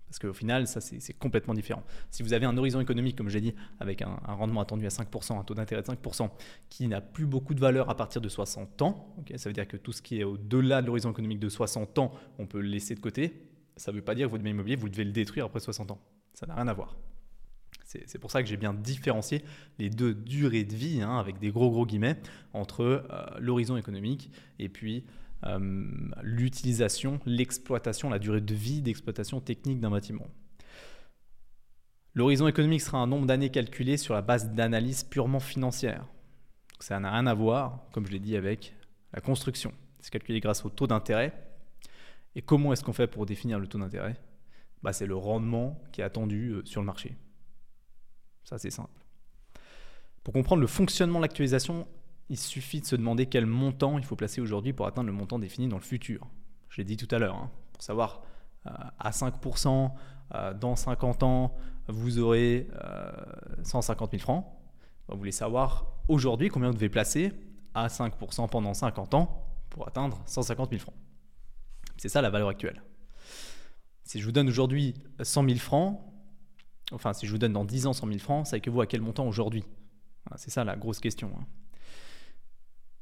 Parce 0.06 0.20
qu'au 0.20 0.32
final, 0.32 0.68
ça, 0.68 0.80
c'est 0.80 1.12
complètement 1.18 1.54
différent. 1.54 1.82
Si 2.12 2.22
vous 2.22 2.34
avez 2.34 2.46
un 2.46 2.56
horizon 2.56 2.80
économique, 2.80 3.16
comme 3.18 3.28
j'ai 3.28 3.40
dit, 3.40 3.52
avec 3.80 4.00
un, 4.00 4.14
rendement 4.28 4.60
attendu 4.60 4.86
à 4.86 4.90
5%, 4.90 5.40
un 5.40 5.42
taux 5.42 5.54
d'intérêt 5.54 5.82
de 5.82 5.88
5%, 5.88 6.30
qui 6.70 6.86
n'a 6.86 7.00
plus 7.00 7.26
beaucoup 7.26 7.52
de 7.52 7.58
valeur 7.58 7.90
à 7.90 7.96
partir 7.96 8.20
de 8.20 8.28
60 8.28 8.80
ans, 8.82 9.12
ça 9.34 9.48
veut 9.48 9.54
dire 9.54 9.66
que 9.66 9.76
tout 9.76 9.90
ce 9.90 10.02
qui 10.02 10.20
est 10.20 10.22
au-delà 10.22 10.82
de 10.82 10.86
l'horizon 10.86 11.10
économique 11.10 11.40
de 11.40 11.48
60 11.48 11.98
ans, 11.98 12.12
on 12.38 12.46
peut 12.46 12.60
le 12.60 12.68
laisser 12.68 12.94
de 12.94 13.00
côté. 13.00 13.48
Ça 13.76 13.90
ne 13.90 13.96
veut 13.96 14.04
pas 14.04 14.14
dire 14.14 14.28
que 14.28 14.30
votre 14.30 14.44
bien 14.44 14.52
immobilier, 14.52 14.76
vous 14.76 14.88
devez 14.88 15.02
le 15.02 15.10
détruire 15.10 15.46
après 15.46 15.58
60 15.58 15.90
ans. 15.90 16.00
Ça 16.32 16.46
n'a 16.46 16.54
rien 16.54 16.68
à 16.68 16.74
voir. 16.74 16.96
C'est 17.82 18.18
pour 18.18 18.30
ça 18.30 18.40
que 18.40 18.48
j'ai 18.48 18.56
bien 18.56 18.72
différencié 18.72 19.42
les 19.80 19.90
deux 19.90 20.14
durées 20.14 20.64
de 20.64 20.76
vie, 20.76 21.02
hein, 21.02 21.18
avec 21.18 21.40
des 21.40 21.50
gros 21.50 21.70
gros 21.70 21.86
guillemets, 21.86 22.20
entre 22.52 22.82
euh, 22.82 23.26
l'horizon 23.40 23.76
économique 23.76 24.30
et 24.60 24.68
puis 24.68 25.04
euh, 25.46 25.58
l'utilisation, 26.22 27.20
l'exploitation, 27.26 28.10
la 28.10 28.18
durée 28.18 28.40
de 28.40 28.54
vie 28.54 28.82
d'exploitation 28.82 29.40
technique 29.40 29.80
d'un 29.80 29.90
bâtiment. 29.90 30.26
L'horizon 32.14 32.46
économique 32.46 32.80
sera 32.80 32.98
un 32.98 33.06
nombre 33.06 33.26
d'années 33.26 33.50
calculé 33.50 33.96
sur 33.96 34.14
la 34.14 34.22
base 34.22 34.50
d'analyse 34.50 35.02
purement 35.02 35.40
financière. 35.40 36.06
ça 36.78 37.00
n'a 37.00 37.10
rien 37.10 37.26
à 37.26 37.34
voir, 37.34 37.80
comme 37.92 38.06
je 38.06 38.12
l'ai 38.12 38.20
dit, 38.20 38.36
avec 38.36 38.74
la 39.12 39.20
construction. 39.20 39.72
C'est 40.00 40.12
calculé 40.12 40.40
grâce 40.40 40.64
au 40.64 40.70
taux 40.70 40.86
d'intérêt. 40.86 41.32
Et 42.36 42.42
comment 42.42 42.72
est-ce 42.72 42.84
qu'on 42.84 42.92
fait 42.92 43.06
pour 43.06 43.26
définir 43.26 43.58
le 43.58 43.66
taux 43.66 43.78
d'intérêt? 43.78 44.16
Bah, 44.82 44.92
C'est 44.92 45.06
le 45.06 45.16
rendement 45.16 45.80
qui 45.92 46.00
est 46.00 46.04
attendu 46.04 46.50
euh, 46.50 46.62
sur 46.64 46.80
le 46.80 46.86
marché. 46.86 47.16
Ça, 48.44 48.58
c'est 48.58 48.70
simple. 48.70 49.00
Pour 50.22 50.34
comprendre 50.34 50.60
le 50.60 50.66
fonctionnement 50.66 51.18
de 51.18 51.24
l'actualisation, 51.24 51.86
il 52.28 52.38
suffit 52.38 52.80
de 52.80 52.86
se 52.86 52.96
demander 52.96 53.26
quel 53.26 53.46
montant 53.46 53.98
il 53.98 54.04
faut 54.04 54.16
placer 54.16 54.40
aujourd'hui 54.40 54.72
pour 54.72 54.86
atteindre 54.86 55.06
le 55.06 55.12
montant 55.12 55.38
défini 55.38 55.68
dans 55.68 55.76
le 55.76 55.82
futur. 55.82 56.26
Je 56.68 56.78
l'ai 56.78 56.84
dit 56.84 56.96
tout 56.96 57.12
à 57.14 57.18
l'heure, 57.18 57.36
hein, 57.36 57.50
pour 57.72 57.82
savoir 57.82 58.22
euh, 58.66 58.70
à 58.98 59.10
5%, 59.10 59.90
euh, 60.34 60.54
dans 60.54 60.74
50 60.74 61.22
ans, 61.22 61.54
vous 61.88 62.18
aurez 62.18 62.66
150 63.62 64.08
euh, 64.08 64.18
000 64.18 64.22
francs. 64.22 64.46
Vous 65.08 65.18
voulez 65.18 65.32
savoir 65.32 65.86
aujourd'hui 66.08 66.48
combien 66.48 66.68
vous 66.68 66.74
devez 66.74 66.88
placer 66.88 67.32
à 67.74 67.88
5% 67.88 68.48
pendant 68.48 68.72
50 68.72 69.14
ans 69.14 69.46
pour 69.68 69.86
atteindre 69.86 70.22
150 70.26 70.70
000 70.70 70.80
francs. 70.80 70.94
C'est 71.98 72.08
ça 72.08 72.22
la 72.22 72.30
valeur 72.30 72.48
actuelle. 72.48 72.82
Si 74.04 74.20
je 74.20 74.24
vous 74.24 74.32
donne 74.32 74.48
aujourd'hui 74.48 74.94
100 75.20 75.46
000 75.46 75.58
francs, 75.58 76.00
enfin 76.92 77.12
si 77.12 77.26
je 77.26 77.32
vous 77.32 77.38
donne 77.38 77.52
dans 77.52 77.64
10 77.64 77.86
ans 77.86 77.92
100 77.92 78.06
000 78.06 78.18
francs, 78.18 78.46
ça 78.46 78.58
que 78.60 78.70
vous 78.70 78.80
à 78.80 78.86
quel 78.86 79.02
montant 79.02 79.26
aujourd'hui? 79.26 79.64
C'est 80.36 80.50
ça 80.50 80.64
la 80.64 80.76
grosse 80.76 81.00
question. 81.00 81.30
Hein. 81.38 81.44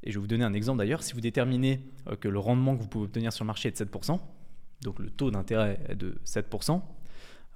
Et 0.03 0.11
je 0.11 0.17
vais 0.17 0.21
vous 0.21 0.27
donner 0.27 0.43
un 0.43 0.53
exemple 0.53 0.79
d'ailleurs. 0.79 1.01
Si 1.03 1.13
vous 1.13 1.21
déterminez 1.21 1.81
euh, 2.07 2.15
que 2.15 2.27
le 2.27 2.39
rendement 2.39 2.75
que 2.75 2.81
vous 2.81 2.87
pouvez 2.87 3.05
obtenir 3.05 3.31
sur 3.33 3.43
le 3.43 3.47
marché 3.47 3.69
est 3.69 3.81
de 3.81 3.89
7%, 3.89 4.19
donc 4.81 4.99
le 4.99 5.09
taux 5.09 5.31
d'intérêt 5.31 5.79
est 5.87 5.95
de 5.95 6.19
7%, 6.25 6.81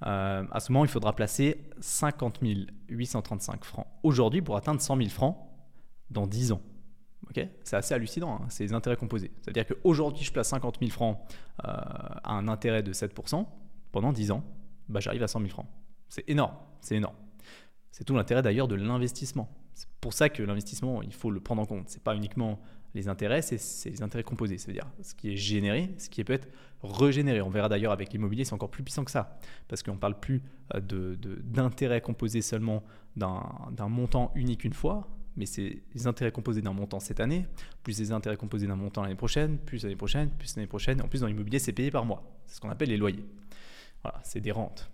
euh, 0.06 0.44
à 0.50 0.60
ce 0.60 0.72
moment, 0.72 0.84
il 0.84 0.90
faudra 0.90 1.14
placer 1.14 1.64
50 1.80 2.40
835 2.88 3.64
francs 3.64 3.86
aujourd'hui 4.02 4.42
pour 4.42 4.56
atteindre 4.56 4.80
100 4.80 4.96
000 4.96 5.08
francs 5.08 5.36
dans 6.10 6.26
10 6.26 6.52
ans. 6.52 6.62
c'est 7.64 7.76
assez 7.76 7.94
hallucinant, 7.94 8.36
hein, 8.36 8.46
c'est 8.48 8.64
les 8.64 8.72
intérêts 8.72 8.96
composés. 8.96 9.32
C'est-à-dire 9.42 9.66
qu'aujourd'hui, 9.66 10.24
je 10.24 10.32
place 10.32 10.48
50 10.48 10.78
000 10.80 10.90
francs 10.90 11.18
euh, 11.64 11.68
à 11.68 12.32
un 12.32 12.48
intérêt 12.48 12.82
de 12.82 12.92
7%, 12.92 13.44
pendant 13.92 14.12
10 14.12 14.30
ans, 14.30 14.44
bah, 14.88 15.00
j'arrive 15.00 15.22
à 15.22 15.28
100 15.28 15.40
000 15.40 15.50
francs. 15.50 15.66
C'est 16.08 16.28
énorme, 16.28 16.54
c'est 16.80 16.96
énorme. 16.96 17.16
C'est 17.90 18.04
tout 18.04 18.14
l'intérêt 18.14 18.42
d'ailleurs 18.42 18.68
de 18.68 18.76
l'investissement. 18.76 19.50
C'est 19.78 19.88
pour 20.00 20.12
ça 20.12 20.28
que 20.28 20.42
l'investissement, 20.42 21.02
il 21.02 21.12
faut 21.12 21.30
le 21.30 21.38
prendre 21.38 21.62
en 21.62 21.64
compte. 21.64 21.88
Ce 21.88 21.94
n'est 21.94 22.02
pas 22.02 22.16
uniquement 22.16 22.58
les 22.96 23.06
intérêts, 23.06 23.42
c'est 23.42 23.88
les 23.88 24.02
intérêts 24.02 24.24
composés, 24.24 24.58
c'est-à-dire 24.58 24.88
ce 25.02 25.14
qui 25.14 25.30
est 25.32 25.36
généré, 25.36 25.94
ce 25.98 26.08
qui 26.08 26.24
peut 26.24 26.32
être 26.32 26.48
régénéré. 26.82 27.40
On 27.42 27.48
verra 27.48 27.68
d'ailleurs 27.68 27.92
avec 27.92 28.12
l'immobilier, 28.12 28.44
c'est 28.44 28.54
encore 28.54 28.72
plus 28.72 28.82
puissant 28.82 29.04
que 29.04 29.12
ça, 29.12 29.38
parce 29.68 29.84
qu'on 29.84 29.94
ne 29.94 29.98
parle 29.98 30.18
plus 30.18 30.42
euh, 30.74 31.14
d'intérêts 31.44 32.00
de, 32.00 32.04
composés 32.04 32.42
seulement 32.42 32.82
d'un 33.14 33.88
montant 33.88 34.32
unique 34.34 34.64
une 34.64 34.72
fois, 34.72 35.06
mais 35.36 35.46
c'est 35.46 35.80
les 35.94 36.06
intérêts 36.08 36.32
composés 36.32 36.60
d'un 36.60 36.72
montant 36.72 36.98
cette 36.98 37.20
année, 37.20 37.46
plus 37.84 38.00
les 38.00 38.10
intérêts 38.10 38.36
composés 38.36 38.66
d'un 38.66 38.74
montant 38.74 39.02
l'année 39.02 39.14
prochaine, 39.14 39.58
plus 39.58 39.84
l'année 39.84 39.94
prochaine, 39.94 40.30
plus 40.30 40.56
l'année 40.56 40.66
prochaine. 40.66 41.00
En 41.00 41.06
plus, 41.06 41.20
dans 41.20 41.28
l'immobilier, 41.28 41.60
c'est 41.60 41.72
payé 41.72 41.92
par 41.92 42.04
mois. 42.04 42.24
C'est 42.46 42.56
ce 42.56 42.60
qu'on 42.60 42.70
appelle 42.70 42.88
les 42.88 42.96
loyers. 42.96 43.24
Voilà, 44.02 44.18
c'est 44.24 44.40
des 44.40 44.50
rentes. 44.50 44.90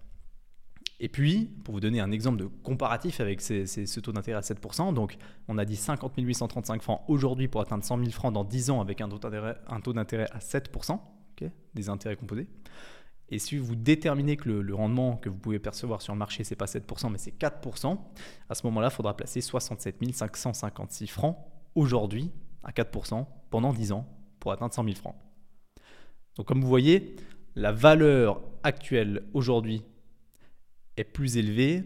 Et 1.01 1.09
puis, 1.09 1.51
pour 1.65 1.75
vous 1.75 1.81
donner 1.81 2.01
un 2.01 2.13
exemple 2.13 2.39
de 2.39 2.47
comparatif 2.63 3.21
avec 3.21 3.41
ce 3.41 4.01
taux 4.01 4.13
d'intérêt 4.13 4.39
à 4.39 4.43
7%, 4.43 4.95
donc 4.95 5.17
on 5.49 5.59
a 5.59 5.65
dit 5.65 5.77
50 5.77 6.13
835 6.17 6.83
francs 6.83 7.03
aujourd'hui 7.09 7.49
pour 7.49 7.61
atteindre 7.61 7.85
100 7.85 7.99
000 7.99 8.11
francs 8.11 8.33
dans 8.33 8.45
10 8.45 8.71
ans 8.71 8.81
avec 8.81 9.01
un 9.01 9.09
taux 9.09 9.93
d'intérêt 9.93 10.29
à 10.33 10.39
7%, 10.39 10.99
des 11.75 11.89
intérêts 11.89 12.17
composés. 12.17 12.47
Et 13.31 13.39
si 13.39 13.57
vous 13.57 13.75
déterminez 13.75 14.37
que 14.37 14.49
le, 14.49 14.75
rendement 14.75 15.17
que 15.17 15.29
vous 15.29 15.39
pouvez 15.39 15.59
percevoir 15.59 16.03
sur 16.03 16.13
le 16.13 16.19
marché, 16.19 16.45
c'est 16.45 16.57
pas 16.57 16.67
7%, 16.67 17.11
mais 17.11 17.19
c'est 17.19 17.37
4%, 17.37 17.99
à 18.49 18.55
ce 18.55 18.67
moment-là, 18.67 18.89
il 18.93 18.95
faudra 18.95 19.17
placer 19.17 19.41
67 19.41 19.97
556 20.13 21.07
francs 21.09 21.39
aujourd'hui 21.75 22.31
à 22.63 22.71
4% 22.71 23.27
pendant 23.51 23.73
10 23.73 23.93
ans 23.93 24.07
pour 24.39 24.53
atteindre 24.53 24.75
100 24.75 24.85
000 24.85 24.97
francs. 24.97 25.17
Donc 26.37 26.47
comme 26.47 26.61
vous 26.61 26.69
voyez, 26.69 27.17
la 27.57 27.73
valeur 27.73 28.41
actuelle 28.63 29.25
aujourd'hui 29.33 29.85
est 30.97 31.05
plus 31.05 31.37
élevée 31.37 31.85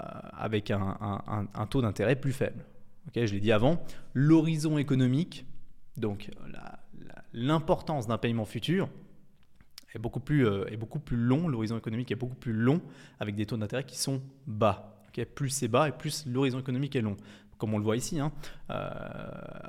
euh, 0.00 0.04
avec 0.32 0.70
un, 0.70 1.66
taux 1.68 1.82
d'intérêt 1.82 2.16
plus 2.16 2.32
faible. 2.32 2.64
je 3.14 3.32
l'ai 3.32 3.40
dit 3.40 3.52
avant, 3.52 3.82
l'horizon 4.14 4.78
économique, 4.78 5.46
donc 5.96 6.30
l'importance 7.32 8.06
d'un 8.06 8.18
paiement 8.18 8.44
futur, 8.44 8.88
est 9.94 9.98
beaucoup 9.98 10.20
plus, 10.20 10.46
euh, 10.46 10.66
est 10.70 10.76
beaucoup 10.76 11.00
plus 11.00 11.16
long, 11.16 11.48
l'horizon 11.48 11.76
économique 11.76 12.10
est 12.10 12.16
beaucoup 12.16 12.36
plus 12.36 12.52
long 12.52 12.80
avec 13.18 13.34
des 13.34 13.46
taux 13.46 13.56
d'intérêt 13.56 13.84
qui 13.84 13.98
sont 13.98 14.22
bas. 14.46 15.02
plus 15.34 15.50
c'est 15.50 15.68
bas 15.68 15.88
et 15.88 15.92
plus 15.92 16.26
l'horizon 16.26 16.60
économique 16.60 16.94
est 16.96 17.02
long. 17.02 17.16
Comme 17.58 17.74
on 17.74 17.78
le 17.78 17.84
voit 17.84 17.96
ici, 17.96 18.18
hein, 18.18 18.32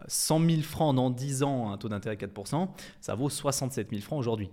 100 0.07 0.41
euh, 0.41 0.49
000 0.49 0.61
francs 0.61 0.95
dans 0.95 1.09
10 1.09 1.43
ans, 1.43 1.71
un 1.71 1.77
taux 1.77 1.89
d'intérêt 1.89 2.15
de 2.15 2.25
4%, 2.25 2.69
ça 3.01 3.15
vaut 3.15 3.29
67 3.29 3.89
000 3.89 4.01
francs 4.01 4.19
aujourd'hui. 4.19 4.49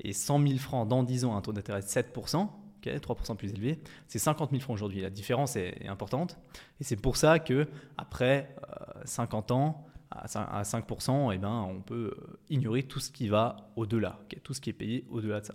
Et 0.00 0.12
100 0.12 0.46
000 0.46 0.58
francs 0.58 0.86
dans 0.86 1.02
10 1.02 1.24
ans, 1.24 1.36
un 1.36 1.40
taux 1.40 1.52
d'intérêt 1.52 1.80
de 1.80 1.86
7%, 1.86 2.48
3% 2.90 3.36
plus 3.36 3.52
élevé, 3.52 3.80
c'est 4.06 4.18
50 4.18 4.50
000 4.50 4.62
francs 4.62 4.74
aujourd'hui. 4.74 5.00
La 5.00 5.10
différence 5.10 5.56
est, 5.56 5.86
importante. 5.88 6.38
Et 6.80 6.84
c'est 6.84 6.96
pour 6.96 7.16
ça 7.16 7.38
que 7.38 7.68
après 7.96 8.54
50 9.04 9.50
euh, 9.50 9.54
ans, 9.54 9.86
à 10.10 10.62
5%, 10.62 11.32
eh 11.34 11.38
ben, 11.38 11.66
on 11.68 11.80
peut 11.80 12.14
euh, 12.16 12.40
ignorer 12.48 12.84
tout 12.84 13.00
ce 13.00 13.10
qui 13.10 13.28
va 13.28 13.72
au-delà, 13.74 14.20
tout 14.44 14.54
ce 14.54 14.60
qui 14.60 14.70
est 14.70 14.74
payé 14.74 15.04
au-delà 15.10 15.40
de 15.40 15.46
ça. 15.46 15.54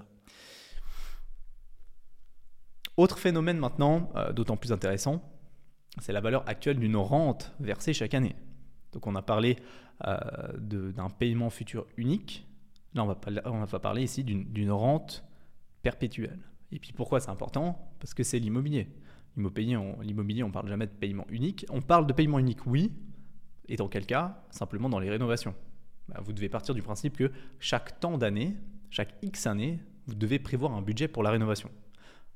Autre 2.98 3.18
phénomène 3.18 3.58
maintenant, 3.58 4.12
euh, 4.16 4.34
d'autant 4.34 4.58
plus 4.58 4.74
intéressant, 4.74 5.24
c'est 6.02 6.12
la 6.12 6.20
valeur 6.20 6.48
actuelle 6.48 6.78
d'une 6.78 6.98
rente 6.98 7.54
versée 7.60 7.94
chaque 7.94 8.14
année. 8.14 8.36
Donc 8.92 9.08
on 9.08 9.16
a 9.16 9.22
parlé 9.22 9.58
d'un 10.58 11.10
paiement 11.10 11.50
futur 11.50 11.86
unique. 11.98 12.48
Là, 12.94 13.04
on 13.04 13.08
va, 13.08 13.18
on 13.46 13.66
va 13.66 13.80
parler 13.80 14.04
ici 14.04 14.24
d'une 14.24 14.72
rente 14.72 15.26
perpétuelle. 15.82 16.40
Et 16.72 16.80
puis 16.80 16.92
pourquoi 16.94 17.20
c'est 17.20 17.30
important? 17.30 17.92
Parce 18.00 18.14
que 18.14 18.24
c'est 18.24 18.40
l'immobilier. 18.40 18.88
L'immobilier, 19.36 19.78
on 20.44 20.48
ne 20.48 20.52
parle 20.52 20.68
jamais 20.68 20.88
de 20.88 20.92
paiement 20.92 21.26
unique. 21.30 21.66
On 21.70 21.82
parle 21.82 22.08
de 22.08 22.14
paiement 22.14 22.40
unique, 22.40 22.66
oui, 22.66 22.92
et 23.68 23.76
dans 23.76 23.88
quel 23.88 24.06
cas? 24.06 24.44
Simplement 24.50 24.90
dans 24.90 25.00
les 25.00 25.10
rénovations. 25.10 25.56
Bah, 26.08 26.20
vous 26.24 26.34
devez 26.34 26.50
partir 26.50 26.74
du 26.74 26.82
principe 26.82 27.18
que 27.18 27.32
chaque 27.60 28.00
temps 28.00 28.18
d'année, 28.18 28.56
chaque 28.90 29.14
X 29.22 29.48
années, 29.48 29.80
vous 30.08 30.16
devez 30.16 30.40
prévoir 30.40 30.74
un 30.74 30.82
budget 30.82 31.08
pour 31.08 31.22
la 31.22 31.30
rénovation. 31.30 31.70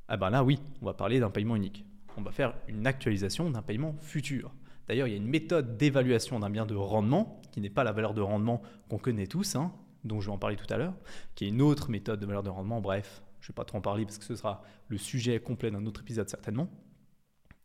Ah 0.07 0.17
ben 0.17 0.29
là, 0.29 0.43
oui, 0.43 0.59
on 0.81 0.85
va 0.85 0.93
parler 0.93 1.19
d'un 1.19 1.31
paiement 1.31 1.55
unique. 1.55 1.85
On 2.17 2.21
va 2.21 2.31
faire 2.31 2.53
une 2.67 2.85
actualisation 2.85 3.49
d'un 3.49 3.63
paiement 3.63 3.95
futur. 4.01 4.53
D'ailleurs, 4.87 5.07
il 5.07 5.11
y 5.11 5.13
a 5.15 5.17
une 5.17 5.27
méthode 5.27 5.77
d'évaluation 5.77 6.39
d'un 6.39 6.51
bien 6.51 6.67
de 6.67 6.75
rendement, 6.75 7.41
qui 7.51 7.61
n'est 7.61 7.71
pas 7.71 7.83
la 7.83 7.93
valeur 7.93 8.13
de 8.13 8.21
rendement 8.21 8.61
qu'on 8.89 8.99
connaît 8.99 9.27
tous, 9.27 9.55
hein, 9.55 9.73
dont 10.03 10.19
je 10.19 10.27
vais 10.27 10.33
en 10.33 10.37
parler 10.37 10.57
tout 10.57 10.71
à 10.71 10.77
l'heure, 10.77 10.93
qui 11.33 11.45
est 11.45 11.47
une 11.47 11.61
autre 11.61 11.89
méthode 11.89 12.19
de 12.19 12.25
valeur 12.27 12.43
de 12.43 12.49
rendement. 12.49 12.81
Bref, 12.81 13.22
je 13.43 13.47
ne 13.47 13.51
vais 13.51 13.55
pas 13.55 13.65
trop 13.65 13.77
en 13.77 13.81
parler 13.81 14.05
parce 14.05 14.17
que 14.17 14.23
ce 14.23 14.37
sera 14.37 14.63
le 14.87 14.97
sujet 14.97 15.37
complet 15.41 15.69
d'un 15.69 15.85
autre 15.85 15.99
épisode 15.99 16.29
certainement. 16.29 16.69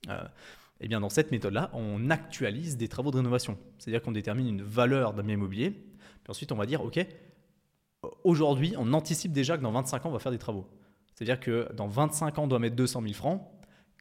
Euh, 0.09 0.25
eh 0.81 0.89
bien, 0.89 1.01
dans 1.01 1.09
cette 1.09 1.31
méthode-là, 1.31 1.71
on 1.73 2.11
actualise 2.11 2.77
des 2.77 2.89
travaux 2.89 3.13
de 3.13 3.17
rénovation. 3.17 3.57
C'est-à-dire 3.79 4.03
qu'on 4.03 4.11
détermine 4.11 4.49
une 4.49 4.63
valeur 4.63 5.15
d'un 5.15 5.23
bien 5.23 5.35
immobilier, 5.35 5.71
puis 5.71 6.31
ensuite 6.31 6.51
on 6.51 6.57
va 6.57 6.67
dire, 6.67 6.85
OK, 6.85 6.99
aujourd'hui, 8.25 8.75
on 8.77 8.93
anticipe 8.93 9.31
déjà 9.31 9.57
que 9.57 9.63
dans 9.63 9.71
25 9.71 10.05
ans, 10.05 10.09
on 10.09 10.13
va 10.13 10.19
faire 10.19 10.33
des 10.33 10.39
travaux. 10.39 10.67
C'est-à-dire 11.15 11.39
que 11.39 11.73
dans 11.75 11.87
25 11.87 12.39
ans, 12.39 12.45
on 12.45 12.49
doit 12.49 12.59
mettre 12.59 12.75
200 12.75 13.03
000 13.03 13.15
francs. 13.15 13.41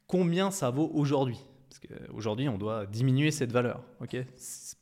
Combien 0.07 0.49
ça 0.49 0.71
vaut 0.71 0.89
aujourd'hui? 0.95 1.45
Parce 1.69 1.79
qu'aujourd'hui, 1.79 2.49
on 2.49 2.57
doit 2.57 2.87
diminuer 2.87 3.29
cette 3.29 3.51
valeur. 3.51 3.83
OK? 4.01 4.17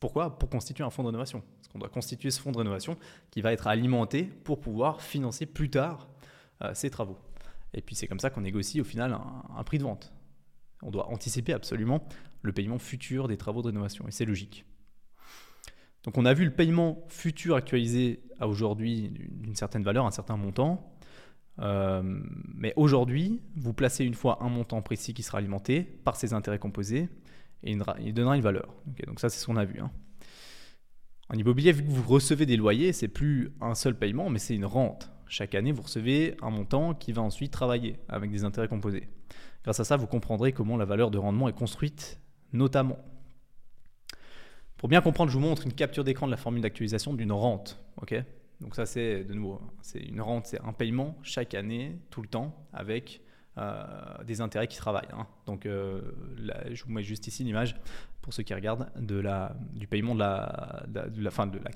Pourquoi? 0.00 0.38
Pour 0.38 0.48
constituer 0.48 0.82
un 0.82 0.90
fonds 0.90 1.02
de 1.02 1.08
rénovation. 1.08 1.42
Parce 1.58 1.68
qu'on 1.68 1.78
doit 1.78 1.90
constituer 1.90 2.30
ce 2.30 2.40
fonds 2.40 2.52
de 2.52 2.58
rénovation 2.58 2.96
qui 3.30 3.42
va 3.42 3.52
être 3.52 3.66
alimenté 3.66 4.24
pour 4.24 4.60
pouvoir 4.60 5.02
financer 5.02 5.44
plus 5.44 5.68
tard 5.68 6.08
euh, 6.62 6.72
ces 6.74 6.90
travaux. 6.90 7.18
Et 7.74 7.82
puis 7.82 7.94
c'est 7.94 8.06
comme 8.06 8.20
ça 8.20 8.30
qu'on 8.30 8.42
négocie 8.42 8.80
au 8.80 8.84
final 8.84 9.16
un 9.56 9.64
prix 9.64 9.78
de 9.78 9.82
vente. 9.82 10.12
On 10.82 10.90
doit 10.90 11.08
anticiper 11.08 11.52
absolument 11.52 12.06
le 12.42 12.52
paiement 12.52 12.78
futur 12.78 13.28
des 13.28 13.36
travaux 13.36 13.62
de 13.62 13.68
rénovation, 13.68 14.06
et 14.06 14.10
c'est 14.10 14.24
logique. 14.24 14.64
Donc 16.04 16.16
on 16.18 16.24
a 16.24 16.32
vu 16.32 16.44
le 16.44 16.52
paiement 16.52 17.04
futur 17.08 17.56
actualisé 17.56 18.22
à 18.38 18.46
aujourd'hui 18.46 19.10
d'une 19.10 19.56
certaine 19.56 19.82
valeur, 19.82 20.06
un 20.06 20.12
certain 20.12 20.36
montant. 20.36 20.96
Euh, 21.58 22.02
mais 22.54 22.72
aujourd'hui, 22.76 23.42
vous 23.56 23.72
placez 23.72 24.04
une 24.04 24.14
fois 24.14 24.38
un 24.42 24.48
montant 24.48 24.82
précis 24.82 25.14
qui 25.14 25.22
sera 25.22 25.38
alimenté 25.38 25.82
par 25.82 26.16
ces 26.16 26.32
intérêts 26.32 26.58
composés 26.58 27.08
et 27.62 27.76
il 28.00 28.14
donnera 28.14 28.36
une 28.36 28.42
valeur. 28.42 28.72
donc 29.06 29.18
ça, 29.18 29.28
c'est 29.28 29.40
ce 29.40 29.46
qu'on 29.46 29.56
a 29.56 29.64
vu. 29.64 29.80
Hein. 29.80 29.90
En 31.28 31.34
immobilier, 31.34 31.72
vu 31.72 31.82
que 31.82 31.90
vous 31.90 32.08
recevez 32.08 32.46
des 32.46 32.56
loyers, 32.56 32.92
c'est 32.92 33.08
plus 33.08 33.52
un 33.60 33.74
seul 33.74 33.98
paiement, 33.98 34.30
mais 34.30 34.38
c'est 34.38 34.54
une 34.54 34.66
rente. 34.66 35.10
Chaque 35.28 35.54
année, 35.54 35.72
vous 35.72 35.82
recevez 35.82 36.36
un 36.42 36.50
montant 36.50 36.94
qui 36.94 37.12
va 37.12 37.22
ensuite 37.22 37.52
travailler 37.52 37.98
avec 38.08 38.30
des 38.30 38.44
intérêts 38.44 38.68
composés. 38.68 39.08
Grâce 39.64 39.80
à 39.80 39.84
ça, 39.84 39.96
vous 39.96 40.06
comprendrez 40.06 40.52
comment 40.52 40.76
la 40.76 40.84
valeur 40.84 41.10
de 41.10 41.18
rendement 41.18 41.48
est 41.48 41.56
construite, 41.56 42.20
notamment. 42.52 42.98
Pour 44.76 44.88
bien 44.88 45.00
comprendre, 45.00 45.30
je 45.30 45.36
vous 45.36 45.44
montre 45.44 45.64
une 45.66 45.72
capture 45.72 46.04
d'écran 46.04 46.26
de 46.26 46.30
la 46.30 46.36
formule 46.36 46.62
d'actualisation 46.62 47.14
d'une 47.14 47.32
rente. 47.32 47.82
Donc 48.60 48.74
ça, 48.74 48.86
c'est 48.86 49.24
de 49.24 49.34
nouveau, 49.34 49.60
c'est 49.82 50.00
une 50.00 50.20
rente, 50.20 50.46
c'est 50.46 50.60
un 50.62 50.72
paiement 50.72 51.16
chaque 51.22 51.54
année, 51.54 51.98
tout 52.10 52.22
le 52.22 52.28
temps, 52.28 52.54
avec 52.72 53.20
euh, 53.58 53.82
des 54.24 54.40
intérêts 54.40 54.68
qui 54.68 54.76
travaillent. 54.76 55.08
Hein. 55.12 55.26
Donc 55.46 55.66
euh, 55.66 56.02
je 56.70 56.84
vous 56.84 56.92
mets 56.92 57.02
juste 57.02 57.26
ici 57.26 57.42
l'image 57.42 57.74
pour 58.20 58.34
ceux 58.34 58.42
qui 58.42 58.54
regardent 58.54 58.90
de 58.98 59.18
la, 59.18 59.56
du 59.72 59.86
paiement 59.86 60.14
de 60.14 60.20
la, 60.20 60.84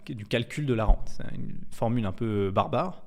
du 0.07 0.27
calcul 0.27 0.67
de 0.67 0.75
la 0.75 0.85
rente. 0.85 1.09
C'est 1.09 1.35
une 1.35 1.59
formule 1.71 2.05
un 2.05 2.13
peu 2.13 2.51
barbare, 2.51 3.03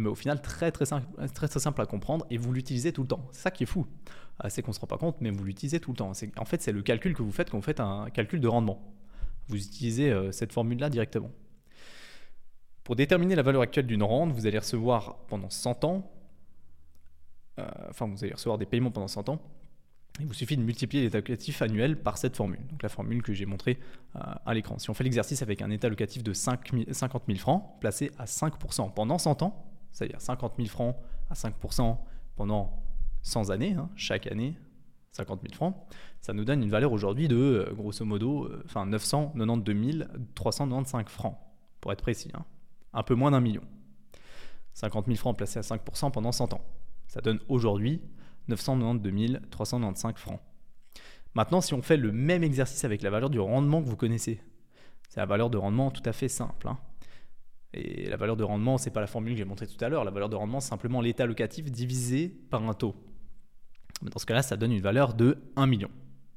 mais 0.00 0.08
au 0.08 0.14
final 0.14 0.40
très 0.42 0.70
très 0.72 0.86
simple, 0.86 1.06
très, 1.32 1.48
très 1.48 1.60
simple 1.60 1.80
à 1.80 1.86
comprendre 1.86 2.26
et 2.30 2.38
vous 2.38 2.52
l'utilisez 2.52 2.92
tout 2.92 3.02
le 3.02 3.08
temps. 3.08 3.26
C'est 3.32 3.42
ça 3.42 3.50
qui 3.50 3.64
est 3.64 3.66
fou. 3.66 3.86
Euh, 4.44 4.48
c'est 4.50 4.62
qu'on 4.62 4.70
ne 4.70 4.74
se 4.74 4.80
rend 4.80 4.86
pas 4.86 4.98
compte, 4.98 5.16
mais 5.20 5.30
vous 5.30 5.44
l'utilisez 5.44 5.80
tout 5.80 5.92
le 5.92 5.96
temps. 5.96 6.12
En 6.36 6.44
fait, 6.44 6.62
c'est 6.62 6.72
le 6.72 6.82
calcul 6.82 7.14
que 7.14 7.22
vous 7.22 7.32
faites 7.32 7.50
quand 7.50 7.58
vous 7.58 7.64
faites 7.64 7.80
un 7.80 8.10
calcul 8.10 8.40
de 8.40 8.48
rendement. 8.48 8.82
Vous 9.48 9.56
utilisez 9.56 10.10
euh, 10.10 10.32
cette 10.32 10.52
formule-là 10.52 10.90
directement. 10.90 11.30
Pour 12.84 12.96
déterminer 12.96 13.34
la 13.34 13.42
valeur 13.42 13.62
actuelle 13.62 13.86
d'une 13.86 14.02
rente, 14.02 14.32
vous 14.32 14.46
allez 14.46 14.58
recevoir 14.58 15.16
pendant 15.28 15.50
100 15.50 15.84
ans, 15.84 16.08
enfin 17.88 18.06
vous 18.06 18.22
allez 18.22 18.34
recevoir 18.34 18.58
des 18.58 18.66
paiements 18.66 18.92
pendant 18.92 19.08
100 19.08 19.28
ans, 19.28 19.40
il 20.20 20.26
vous 20.26 20.34
suffit 20.34 20.56
de 20.56 20.62
multiplier 20.62 21.02
l'état 21.02 21.18
locatif 21.18 21.62
annuel 21.62 22.00
par 22.00 22.16
cette 22.16 22.36
formule, 22.36 22.60
donc 22.70 22.84
la 22.84 22.88
formule 22.88 23.22
que 23.22 23.32
j'ai 23.32 23.44
montrée 23.44 23.80
à 24.14 24.54
l'écran. 24.54 24.78
Si 24.78 24.88
on 24.88 24.94
fait 24.94 25.02
l'exercice 25.02 25.42
avec 25.42 25.62
un 25.62 25.70
état 25.70 25.88
locatif 25.88 26.22
de 26.22 26.32
50 26.32 27.22
000 27.26 27.38
francs, 27.38 27.64
placé 27.80 28.12
à 28.18 28.26
5% 28.26 28.94
pendant 28.94 29.18
100 29.18 29.42
ans, 29.42 29.75
c'est-à-dire 29.96 30.20
50 30.20 30.52
000 30.58 30.68
francs 30.68 30.94
à 31.30 31.34
5% 31.34 31.96
pendant 32.36 32.82
100 33.22 33.48
années, 33.48 33.72
hein, 33.72 33.88
chaque 33.96 34.26
année, 34.26 34.54
50 35.12 35.40
000 35.40 35.54
francs, 35.54 35.74
ça 36.20 36.34
nous 36.34 36.44
donne 36.44 36.62
une 36.62 36.68
valeur 36.68 36.92
aujourd'hui 36.92 37.28
de, 37.28 37.36
euh, 37.36 37.72
grosso 37.72 38.04
modo, 38.04 38.44
euh, 38.44 38.62
enfin 38.66 38.84
992 38.84 40.06
395 40.34 41.06
francs, 41.08 41.38
pour 41.80 41.92
être 41.92 42.02
précis, 42.02 42.30
hein. 42.34 42.44
un 42.92 43.02
peu 43.02 43.14
moins 43.14 43.30
d'un 43.30 43.40
million. 43.40 43.62
50 44.74 45.06
000 45.06 45.16
francs 45.16 45.34
placés 45.34 45.60
à 45.60 45.62
5% 45.62 46.10
pendant 46.10 46.30
100 46.30 46.52
ans. 46.52 46.64
Ça 47.06 47.22
donne 47.22 47.40
aujourd'hui 47.48 48.02
992 48.48 49.40
395 49.50 50.14
francs. 50.16 50.40
Maintenant, 51.34 51.62
si 51.62 51.72
on 51.72 51.80
fait 51.80 51.96
le 51.96 52.12
même 52.12 52.44
exercice 52.44 52.84
avec 52.84 53.00
la 53.00 53.08
valeur 53.08 53.30
du 53.30 53.40
rendement 53.40 53.82
que 53.82 53.88
vous 53.88 53.96
connaissez, 53.96 54.42
c'est 55.08 55.20
la 55.20 55.26
valeur 55.26 55.48
de 55.48 55.56
rendement 55.56 55.90
tout 55.90 56.02
à 56.04 56.12
fait 56.12 56.28
simple. 56.28 56.68
Hein. 56.68 56.76
Et 57.76 58.08
la 58.08 58.16
valeur 58.16 58.36
de 58.36 58.44
rendement, 58.44 58.78
ce 58.78 58.86
n'est 58.86 58.92
pas 58.92 59.00
la 59.00 59.06
formule 59.06 59.32
que 59.32 59.38
j'ai 59.38 59.44
montrée 59.44 59.66
tout 59.66 59.82
à 59.84 59.88
l'heure. 59.88 60.04
La 60.04 60.10
valeur 60.10 60.28
de 60.28 60.36
rendement, 60.36 60.60
c'est 60.60 60.70
simplement 60.70 61.00
l'état 61.00 61.26
locatif 61.26 61.70
divisé 61.70 62.28
par 62.50 62.62
un 62.68 62.74
taux. 62.74 62.94
Dans 64.02 64.18
ce 64.18 64.26
cas-là, 64.26 64.42
ça 64.42 64.56
donne 64.56 64.72
une 64.72 64.82
valeur 64.82 65.14
de 65.14 65.38
1 65.56 65.66
million. 65.66 65.90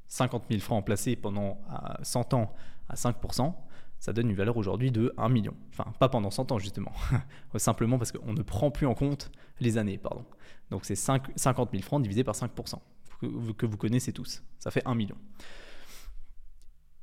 50 0.08 0.46
000 0.50 0.62
francs 0.62 0.86
placés 0.86 1.16
pendant 1.16 1.60
100 2.02 2.34
ans 2.34 2.54
à 2.90 2.96
5%, 2.96 3.54
ça 4.00 4.14
donne 4.14 4.30
une 4.30 4.36
valeur 4.36 4.58
aujourd'hui 4.58 4.92
de 4.92 5.14
1 5.18 5.30
million. 5.30 5.54
Enfin, 5.72 5.92
pas 6.00 6.10
pendant 6.10 6.32
100 6.32 6.52
ans 6.52 6.58
justement, 6.58 6.92
simplement 7.58 7.98
parce 7.98 8.12
qu'on 8.12 8.34
ne 8.34 8.42
prend 8.42 8.72
plus 8.72 8.88
en 8.88 8.96
compte 8.96 9.32
les 9.60 9.78
années. 9.78 9.98
pardon. 9.98 10.26
Donc 10.72 10.86
c'est 10.86 10.96
50 10.96 11.36
000 11.72 11.84
francs 11.84 12.02
divisé 12.02 12.24
par 12.24 12.34
5%, 12.34 12.80
que 13.20 13.66
vous 13.66 13.78
connaissez 13.78 14.12
tous. 14.12 14.44
Ça 14.58 14.72
fait 14.72 14.82
1 14.86 14.96
million. 14.96 15.16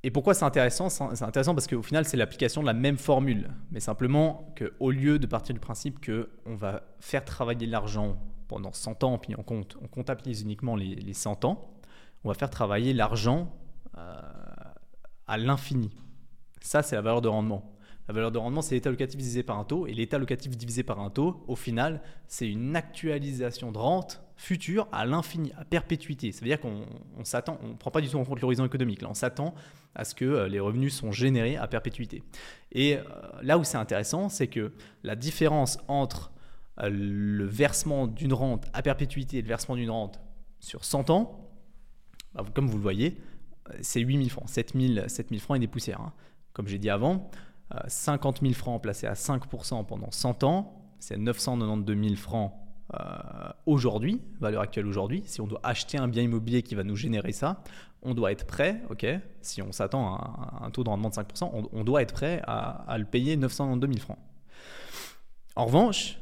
Et 0.06 0.12
pourquoi 0.12 0.34
c'est 0.34 0.44
intéressant 0.44 0.88
C'est 0.88 1.24
intéressant 1.24 1.52
parce 1.52 1.66
qu'au 1.66 1.82
final, 1.82 2.04
c'est 2.04 2.16
l'application 2.16 2.60
de 2.60 2.66
la 2.66 2.74
même 2.74 2.96
formule. 2.96 3.50
Mais 3.72 3.80
simplement 3.80 4.54
qu'au 4.56 4.92
lieu 4.92 5.18
de 5.18 5.26
partir 5.26 5.52
du 5.52 5.58
principe 5.58 5.98
qu'on 6.06 6.54
va 6.54 6.84
faire 7.00 7.24
travailler 7.24 7.66
l'argent 7.66 8.16
pendant 8.46 8.72
100 8.72 9.02
ans, 9.02 9.18
puis 9.18 9.34
on, 9.36 9.42
compte, 9.42 9.76
on 9.82 9.88
comptabilise 9.88 10.42
uniquement 10.42 10.76
les, 10.76 10.94
les 10.94 11.12
100 11.12 11.44
ans, 11.44 11.72
on 12.22 12.28
va 12.28 12.34
faire 12.34 12.50
travailler 12.50 12.92
l'argent 12.92 13.52
euh, 13.98 14.12
à 15.26 15.38
l'infini. 15.38 15.90
Ça, 16.60 16.82
c'est 16.82 16.94
la 16.94 17.02
valeur 17.02 17.20
de 17.20 17.26
rendement. 17.26 17.75
La 18.08 18.14
valeur 18.14 18.30
de 18.30 18.38
rendement, 18.38 18.62
c'est 18.62 18.74
l'état 18.74 18.90
locatif 18.90 19.18
divisé 19.18 19.42
par 19.42 19.58
un 19.58 19.64
taux. 19.64 19.86
Et 19.86 19.94
l'état 19.94 20.18
locatif 20.18 20.56
divisé 20.56 20.82
par 20.82 21.00
un 21.00 21.10
taux, 21.10 21.42
au 21.48 21.56
final, 21.56 22.00
c'est 22.28 22.48
une 22.48 22.76
actualisation 22.76 23.72
de 23.72 23.78
rente 23.78 24.22
future 24.36 24.86
à 24.92 25.06
l'infini, 25.06 25.52
à 25.56 25.64
perpétuité. 25.64 26.30
Ça 26.30 26.40
veut 26.40 26.46
dire 26.46 26.60
qu'on 26.60 26.84
s'attend, 27.24 27.58
on 27.62 27.68
ne 27.68 27.74
prend 27.74 27.90
pas 27.90 28.00
du 28.00 28.08
tout 28.08 28.18
en 28.18 28.24
compte 28.24 28.40
l'horizon 28.40 28.64
économique. 28.64 29.02
Là, 29.02 29.08
on 29.10 29.14
s'attend 29.14 29.54
à 29.94 30.04
ce 30.04 30.14
que 30.14 30.24
euh, 30.24 30.48
les 30.48 30.60
revenus 30.60 30.94
sont 30.94 31.10
générés 31.10 31.56
à 31.56 31.66
perpétuité. 31.66 32.22
Et 32.70 32.96
euh, 32.96 33.02
là 33.42 33.58
où 33.58 33.64
c'est 33.64 33.78
intéressant, 33.78 34.28
c'est 34.28 34.46
que 34.46 34.72
la 35.02 35.16
différence 35.16 35.78
entre 35.88 36.32
euh, 36.80 36.90
le 36.90 37.46
versement 37.46 38.06
d'une 38.06 38.34
rente 38.34 38.66
à 38.74 38.82
perpétuité 38.82 39.38
et 39.38 39.42
le 39.42 39.48
versement 39.48 39.74
d'une 39.74 39.90
rente 39.90 40.20
sur 40.60 40.84
100 40.84 41.10
ans, 41.10 41.50
bah, 42.34 42.44
comme 42.54 42.68
vous 42.68 42.76
le 42.76 42.82
voyez, 42.82 43.16
c'est 43.80 44.00
8000 44.00 44.30
francs, 44.30 44.48
7000, 44.48 45.06
7000 45.08 45.40
francs 45.40 45.56
et 45.56 45.60
des 45.60 45.66
poussières. 45.66 46.00
Hein. 46.00 46.12
Comme 46.52 46.68
j'ai 46.68 46.78
dit 46.78 46.90
avant, 46.90 47.30
50 47.88 48.40
000 48.42 48.52
francs 48.54 48.82
placés 48.82 49.06
à 49.06 49.14
5% 49.14 49.84
pendant 49.86 50.10
100 50.10 50.44
ans, 50.44 50.72
c'est 50.98 51.16
992 51.16 52.04
000 52.04 52.14
francs 52.16 52.52
euh, 52.94 52.98
aujourd'hui, 53.66 54.22
valeur 54.40 54.62
actuelle 54.62 54.86
aujourd'hui. 54.86 55.22
Si 55.26 55.40
on 55.40 55.46
doit 55.46 55.60
acheter 55.64 55.98
un 55.98 56.08
bien 56.08 56.22
immobilier 56.22 56.62
qui 56.62 56.74
va 56.74 56.84
nous 56.84 56.96
générer 56.96 57.32
ça, 57.32 57.62
on 58.02 58.14
doit 58.14 58.30
être 58.30 58.46
prêt, 58.46 58.82
ok 58.90 59.06
Si 59.40 59.60
on 59.62 59.72
s'attend 59.72 60.14
à 60.14 60.64
un, 60.64 60.70
taux 60.70 60.84
de 60.84 60.88
rendement 60.88 61.08
de 61.08 61.14
5%, 61.14 61.68
on, 61.72 61.84
doit 61.84 62.02
être 62.02 62.14
prêt 62.14 62.42
à, 62.46 62.96
le 62.96 63.04
payer 63.04 63.36
992 63.36 63.90
000 63.90 64.00
francs. 64.00 64.18
En 65.56 65.66
revanche, 65.66 66.18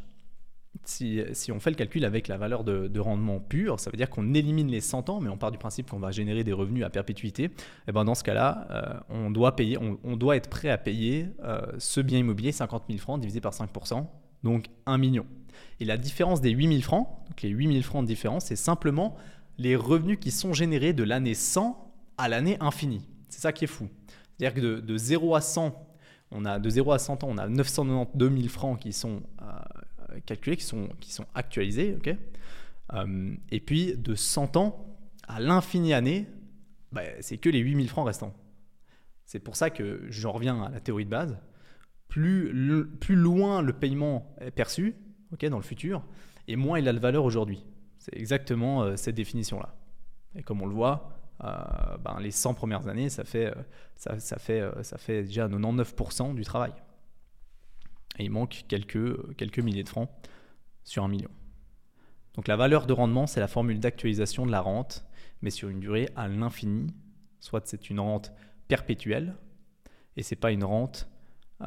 si, 0.89 1.53
on 1.53 1.61
fait 1.61 1.71
le 1.71 1.77
calcul 1.77 2.05
avec 2.05 2.29
la 2.29 2.37
valeur 2.37 2.65
de, 2.65 3.01
rendement 3.01 3.41
pure, 3.41 3.81
ça 3.81 3.91
veut 3.91 3.97
dire 3.97 4.11
qu'on 4.11 4.35
élimine 4.35 4.69
les 4.69 4.81
100 4.81 5.11
ans, 5.11 5.21
mais 5.21 5.29
on 5.29 5.37
part 5.37 5.51
du 5.51 5.59
principe 5.59 5.91
qu'on 5.91 5.99
va 5.99 6.11
générer 6.11 6.45
des 6.45 6.53
revenus 6.53 6.85
à 6.85 6.91
perpétuité. 6.91 7.45
Et 7.45 7.51
eh 7.89 7.93
ben 7.93 8.05
dans 8.05 8.15
ce 8.15 8.25
cas-là, 8.25 8.67
euh, 8.71 9.01
on, 9.11 9.31
doit 9.31 9.57
payer, 9.57 9.79
on, 9.79 10.17
doit 10.17 10.37
être 10.37 10.49
prêt 10.49 10.71
à 10.71 10.79
payer 10.79 11.29
euh, 11.43 11.61
ce 11.79 12.01
bien 12.01 12.19
immobilier 12.19 12.53
50 12.53 12.85
000 12.89 12.99
francs 12.99 13.21
divisé 13.21 13.41
par 13.41 13.53
5%, 13.53 14.07
donc 14.43 14.67
1 14.87 14.99
million. 14.99 15.27
Et 15.81 15.85
la 15.85 15.97
différence 15.97 16.41
des 16.41 16.51
8 16.51 16.69
000 16.69 16.81
francs, 16.83 17.09
les 17.43 17.51
8 17.51 17.73
000 17.73 17.83
francs 17.83 18.03
de 18.03 18.09
différence, 18.09 18.47
c'est 18.47 18.57
simplement 18.57 19.17
les 19.59 19.77
revenus 19.77 20.19
qui 20.21 20.31
sont 20.31 20.53
générés 20.53 20.93
de 20.93 21.05
l'année 21.05 21.35
100 21.35 21.93
à 22.19 22.29
l'année 22.29 22.57
infinie. 22.61 23.03
C'est 23.29 23.41
ça 23.41 23.53
qui 23.53 23.65
est 23.65 23.69
fou. 23.69 23.89
C'est-à-dire 24.39 24.55
que 24.55 24.81
de, 24.81 24.97
0 24.97 25.35
à 25.35 25.41
100, 25.41 25.75
on 26.31 26.45
a 26.45 26.59
de 26.59 26.69
0 26.71 26.93
à 26.93 26.99
100 26.99 27.25
ans, 27.25 27.29
on 27.31 27.39
a 27.39 27.49
992 27.49 28.33
000 28.37 28.49
francs 28.49 28.81
qui 28.81 28.93
sont 28.93 29.23
euh, 29.43 29.45
calculés, 30.21 30.57
qui 30.57 30.65
sont, 30.65 30.89
qui 31.01 31.13
sont 31.13 31.27
actualisés. 31.35 31.97
ok 31.97 32.17
euh, 32.93 33.35
et 33.51 33.61
puis 33.61 33.97
de 33.97 34.15
100 34.15 34.57
ans 34.57 34.97
à 35.27 35.41
l'infini 35.41 35.95
année, 35.95 36.27
bah, 36.93 37.03
c'est 37.21 37.39
que 37.39 37.49
les 37.49 37.61
8000 37.61 37.89
francs 37.89 38.07
restants. 38.07 38.35
C'est 39.25 39.41
pour 39.41 39.57
ça 39.57 39.71
que 39.71 40.03
j'en 40.11 40.33
reviens 40.33 40.63
à 40.63 40.71
la 40.71 40.81
théorie 40.81 41.07
de 41.07 41.11
base. 41.11 41.39
Plus, 42.09 42.53
plus 43.01 43.17
loin 43.17 43.63
le 43.63 43.73
paiement 43.73 44.37
est 44.41 44.51
perçu 44.51 44.95
ok 45.33 45.47
dans 45.47 45.57
le 45.57 45.65
futur, 45.65 46.05
et 46.47 46.55
moins 46.55 46.79
il 46.79 46.87
a 46.89 46.93
de 46.93 46.99
valeur 46.99 47.25
aujourd'hui. 47.25 47.65
C'est 47.99 48.15
exactement 48.15 48.83
euh, 48.83 48.97
cette 48.97 49.17
définition-là. 49.17 49.75
Et 50.37 50.43
comme 50.43 50.63
on 50.63 50.67
le 50.67 50.75
voit, 50.75 51.19
euh, 51.43 51.97
ben, 52.05 52.19
les 52.21 52.31
100 52.31 52.55
premières 52.55 52.87
années, 52.87 53.09
ça 53.09 53.25
fait, 53.25 53.53
ça, 53.97 54.19
ça 54.21 54.39
fait, 54.39 54.63
ça 54.83 54.99
fait 54.99 55.25
déjà 55.25 55.49
99% 55.49 56.35
du 56.35 56.45
travail. 56.45 56.73
Et 58.19 58.25
il 58.25 58.31
manque 58.31 58.65
quelques, 58.69 59.59
milliers 59.59 59.83
de 59.83 59.89
francs 59.89 60.09
sur 60.85 61.05
un 61.05 61.09
million. 61.09 61.31
Donc 62.35 62.49
la 62.49 62.57
valeur 62.57 62.87
de 62.87 62.93
rendement, 62.93 63.27
c'est 63.27 63.41
la 63.41 63.49
formule 63.49 63.81
d'actualisation 63.81 64.47
de 64.47 64.51
la 64.51 64.61
rente, 64.61 65.05
mais 65.43 65.51
sur 65.51 65.69
une 65.69 65.81
durée 65.81 66.09
à 66.17 66.29
l'infini. 66.29 66.89
Soit 67.41 67.67
c'est 67.67 67.91
une 67.91 68.01
rente 68.01 68.33
perpétuelle, 68.69 69.35
et 70.17 70.23
ce 70.23 70.35
n'est 70.35 70.41
pas 70.41 70.53
une 70.53 70.65
rente 70.65 71.09
euh, 71.61 71.67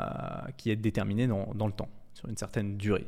qui 0.57 0.71
est 0.71 0.75
déterminée 0.75 1.27
dans, 1.27 1.53
dans, 1.53 1.67
le 1.67 1.73
temps, 1.73 1.89
sur 2.13 2.27
une 2.29 2.37
certaine 2.37 2.77
durée. 2.77 3.05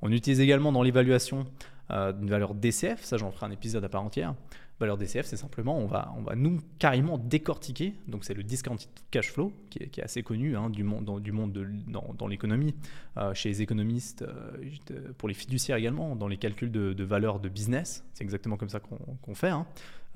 On 0.00 0.12
utilise 0.12 0.40
également 0.40 0.70
dans 0.70 0.82
l'évaluation 0.82 1.46
euh, 1.90 2.12
une 2.20 2.30
valeur 2.30 2.54
DCF, 2.54 3.02
ça 3.02 3.16
j'en 3.16 3.30
ferai 3.32 3.46
un 3.46 3.50
épisode 3.50 3.84
à 3.84 3.88
part 3.88 4.02
entière, 4.02 4.34
valeur 4.80 4.96
DCF, 4.96 5.26
c'est 5.26 5.36
simplement, 5.36 5.76
on 5.76 5.86
va, 5.86 6.12
on 6.16 6.22
va 6.22 6.36
nous 6.36 6.60
carrément 6.78 7.18
décortiquer, 7.18 7.94
donc 8.06 8.24
c'est 8.24 8.34
le 8.34 8.44
discounted 8.44 8.88
cash 9.10 9.32
flow, 9.32 9.52
qui 9.70 9.80
est, 9.80 9.98
assez 10.00 10.22
connu 10.22 10.56
hein, 10.56 10.70
du 10.70 10.84
monde, 10.84 11.04
dans, 11.04 11.18
du 11.18 11.32
monde 11.32 11.52
de, 11.52 11.66
dans, 11.88 12.26
l'économie, 12.26 12.74
euh, 13.16 13.34
chez 13.34 13.48
les 13.48 13.62
économistes, 13.62 14.22
euh, 14.22 15.12
pour 15.18 15.28
les 15.28 15.34
fiduciaires 15.34 15.76
également, 15.76 16.14
dans 16.14 16.28
les 16.28 16.36
calculs 16.36 16.70
de, 16.70 17.04
valeur 17.04 17.40
de 17.40 17.48
business, 17.48 18.04
c'est 18.12 18.22
exactement 18.22 18.56
comme 18.56 18.68
ça 18.68 18.80
qu'on 18.80 19.34
fait. 19.34 19.48
Hein. 19.48 19.66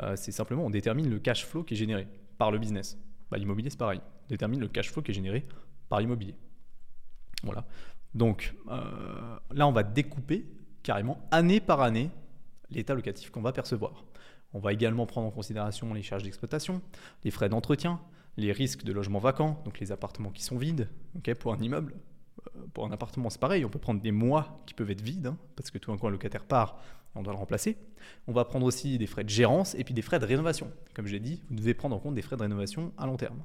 Euh, 0.01 0.15
c'est 0.17 0.33
simplement, 0.33 0.65
on 0.65 0.71
détermine 0.71 1.11
le 1.11 1.19
cash 1.19 1.45
flow 1.45 1.65
qui 1.65 1.75
est 1.75 1.77
généré 1.77 2.07
par 2.39 2.51
le 2.53 2.59
business. 2.59 2.99
Bah, 3.31 3.39
l'immobilier, 3.39 3.71
c'est 3.71 3.79
pareil, 3.79 4.01
on 4.27 4.29
détermine 4.29 4.61
le 4.61 4.69
cash 4.69 4.91
flow 4.91 5.03
qui 5.03 5.11
est 5.11 5.15
généré 5.15 5.45
par 5.89 6.01
l'immobilier. 6.01 6.35
Voilà. 7.43 7.65
Donc 8.15 8.55
là, 8.67 9.67
on 9.67 9.73
va 9.73 9.83
découper 9.83 10.47
carrément 10.83 11.19
année 11.31 11.61
par 11.61 11.81
année 11.81 12.11
l'état 12.71 12.95
locatif 12.95 13.31
qu'on 13.31 13.41
va 13.41 13.53
percevoir. 13.53 14.05
On 14.55 14.59
va 14.59 14.73
également 14.73 15.07
prendre 15.07 15.27
en 15.27 15.31
considération 15.31 15.93
les 15.95 16.03
charges 16.03 16.23
d'exploitation, 16.23 16.83
les 17.25 17.31
frais 17.31 17.49
d'entretien, 17.49 18.01
les 18.37 18.53
risques 18.53 18.85
de 18.85 18.93
logement 18.93 19.19
vacant, 19.19 19.63
donc 19.65 19.81
les 19.81 19.93
appartements 19.93 20.31
qui 20.31 20.43
sont 20.43 20.59
vides. 20.59 20.89
pour 21.39 21.53
un 21.53 21.59
immeuble, 21.59 21.95
euh, 22.57 22.61
pour 22.73 22.87
un 22.87 22.93
appartement, 22.93 23.31
c'est 23.31 23.41
pareil, 23.41 23.65
on 23.65 23.69
peut 23.69 23.79
prendre 23.79 24.01
des 24.01 24.13
mois 24.13 24.63
qui 24.67 24.75
peuvent 24.75 24.91
être 24.91 25.01
vides, 25.01 25.27
hein, 25.27 25.39
parce 25.57 25.71
que 25.71 25.79
tout 25.79 25.91
d'un 25.91 25.99
coup 25.99 26.07
un 26.07 26.11
locataire 26.11 26.45
part, 26.45 26.79
on 27.15 27.23
doit 27.23 27.33
le 27.33 27.39
remplacer. 27.39 27.77
On 28.27 28.33
va 28.33 28.45
prendre 28.45 28.65
aussi 28.65 28.99
des 28.99 29.07
frais 29.07 29.25
de 29.25 29.29
gérance 29.29 29.75
et 29.75 29.85
puis 29.85 29.95
des 29.95 30.03
frais 30.03 30.19
de 30.19 30.25
rénovation. 30.25 30.71
Comme 30.95 31.07
je 31.07 31.13
l'ai 31.13 31.21
dit, 31.21 31.43
vous 31.51 31.57
devez 31.57 31.75
prendre 31.75 31.95
en 31.95 31.99
compte 31.99 32.15
des 32.15 32.23
frais 32.23 32.37
de 32.37 32.43
rénovation 32.43 32.93
à 32.97 33.07
long 33.07 33.17
terme. 33.17 33.43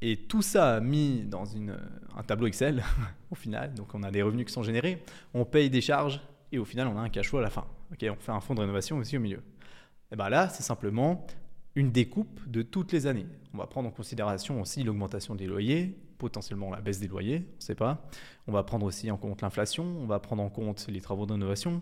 Et 0.00 0.16
tout 0.16 0.42
ça 0.42 0.80
mis 0.80 1.22
dans 1.22 1.44
un 2.16 2.22
tableau 2.24 2.46
Excel, 2.46 2.82
au 3.30 3.34
final, 3.34 3.74
donc 3.74 3.94
on 3.94 4.02
a 4.02 4.10
des 4.10 4.22
revenus 4.22 4.46
qui 4.46 4.52
sont 4.52 4.62
générés, 4.62 5.02
on 5.34 5.44
paye 5.44 5.70
des 5.70 5.80
charges 5.80 6.20
et 6.50 6.58
au 6.58 6.64
final 6.64 6.88
on 6.88 6.98
a 6.98 7.00
un 7.00 7.08
cash 7.08 7.28
flow 7.28 7.38
à 7.38 7.42
la 7.42 7.50
fin. 7.50 7.66
on 7.90 8.16
fait 8.16 8.32
un 8.32 8.40
fonds 8.40 8.54
de 8.54 8.60
rénovation 8.60 8.96
aussi 8.96 9.16
au 9.16 9.20
milieu. 9.20 9.42
Et 10.12 10.14
eh 10.14 10.18
bien 10.18 10.28
là, 10.28 10.50
c'est 10.50 10.62
simplement 10.62 11.26
une 11.74 11.90
découpe 11.90 12.46
de 12.46 12.60
toutes 12.60 12.92
les 12.92 13.06
années. 13.06 13.24
On 13.54 13.56
va 13.56 13.66
prendre 13.66 13.88
en 13.88 13.92
considération 13.92 14.60
aussi 14.60 14.82
l'augmentation 14.82 15.34
des 15.34 15.46
loyers, 15.46 15.98
potentiellement 16.18 16.70
la 16.70 16.82
baisse 16.82 17.00
des 17.00 17.08
loyers, 17.08 17.46
on 17.50 17.56
ne 17.56 17.62
sait 17.62 17.74
pas. 17.74 18.06
On 18.46 18.52
va 18.52 18.62
prendre 18.62 18.84
aussi 18.84 19.10
en 19.10 19.16
compte 19.16 19.40
l'inflation, 19.40 19.84
on 19.84 20.04
va 20.04 20.20
prendre 20.20 20.42
en 20.42 20.50
compte 20.50 20.86
les 20.88 21.00
travaux 21.00 21.24
de 21.24 21.32
rénovation, 21.32 21.80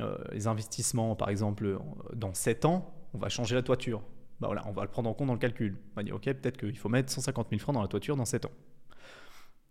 euh, 0.00 0.18
les 0.32 0.46
investissements, 0.46 1.16
par 1.16 1.30
exemple, 1.30 1.78
dans 2.12 2.34
7 2.34 2.66
ans, 2.66 2.94
on 3.14 3.18
va 3.18 3.30
changer 3.30 3.54
la 3.54 3.62
toiture. 3.62 4.02
Bah 4.40 4.48
voilà, 4.48 4.62
on 4.68 4.72
va 4.72 4.82
le 4.82 4.90
prendre 4.90 5.08
en 5.08 5.14
compte 5.14 5.28
dans 5.28 5.32
le 5.32 5.38
calcul. 5.38 5.78
On 5.92 6.00
va 6.00 6.02
dire, 6.02 6.16
ok, 6.16 6.24
peut-être 6.24 6.58
qu'il 6.58 6.76
faut 6.76 6.90
mettre 6.90 7.10
150 7.10 7.48
000 7.48 7.60
francs 7.62 7.74
dans 7.74 7.80
la 7.80 7.88
toiture 7.88 8.14
dans 8.14 8.26
7 8.26 8.44
ans. 8.44 8.52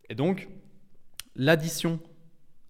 Et 0.09 0.15
donc, 0.15 0.49
l'addition 1.35 1.99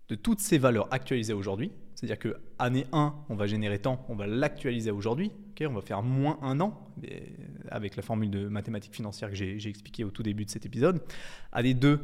de 0.10 0.16
toutes 0.16 0.40
ces 0.40 0.58
valeurs 0.58 0.88
actualisées 0.92 1.34
aujourd'hui, 1.34 1.72
c'est-à-dire 1.96 2.20
que 2.20 2.38
année 2.60 2.86
1, 2.92 3.14
on 3.30 3.36
va 3.36 3.48
générer 3.48 3.80
tant, 3.80 4.06
on 4.10 4.16
va 4.16 4.28
l'actualiser 4.28 4.92
aujourd'hui, 4.92 5.32
on 5.68 5.74
va 5.74 5.82
faire 5.82 6.04
moins 6.04 6.40
un 6.42 6.60
an, 6.60 6.78
avec 7.70 7.96
la 7.96 8.02
formule 8.02 8.30
de 8.30 8.48
mathématiques 8.48 8.94
financières 8.94 9.30
que 9.30 9.36
j'ai 9.36 9.70
expliqué 9.70 10.04
au 10.04 10.10
tout 10.10 10.24
début 10.24 10.46
de 10.46 10.50
cet 10.50 10.66
épisode. 10.66 11.02
Année 11.52 11.74
2, 11.74 12.00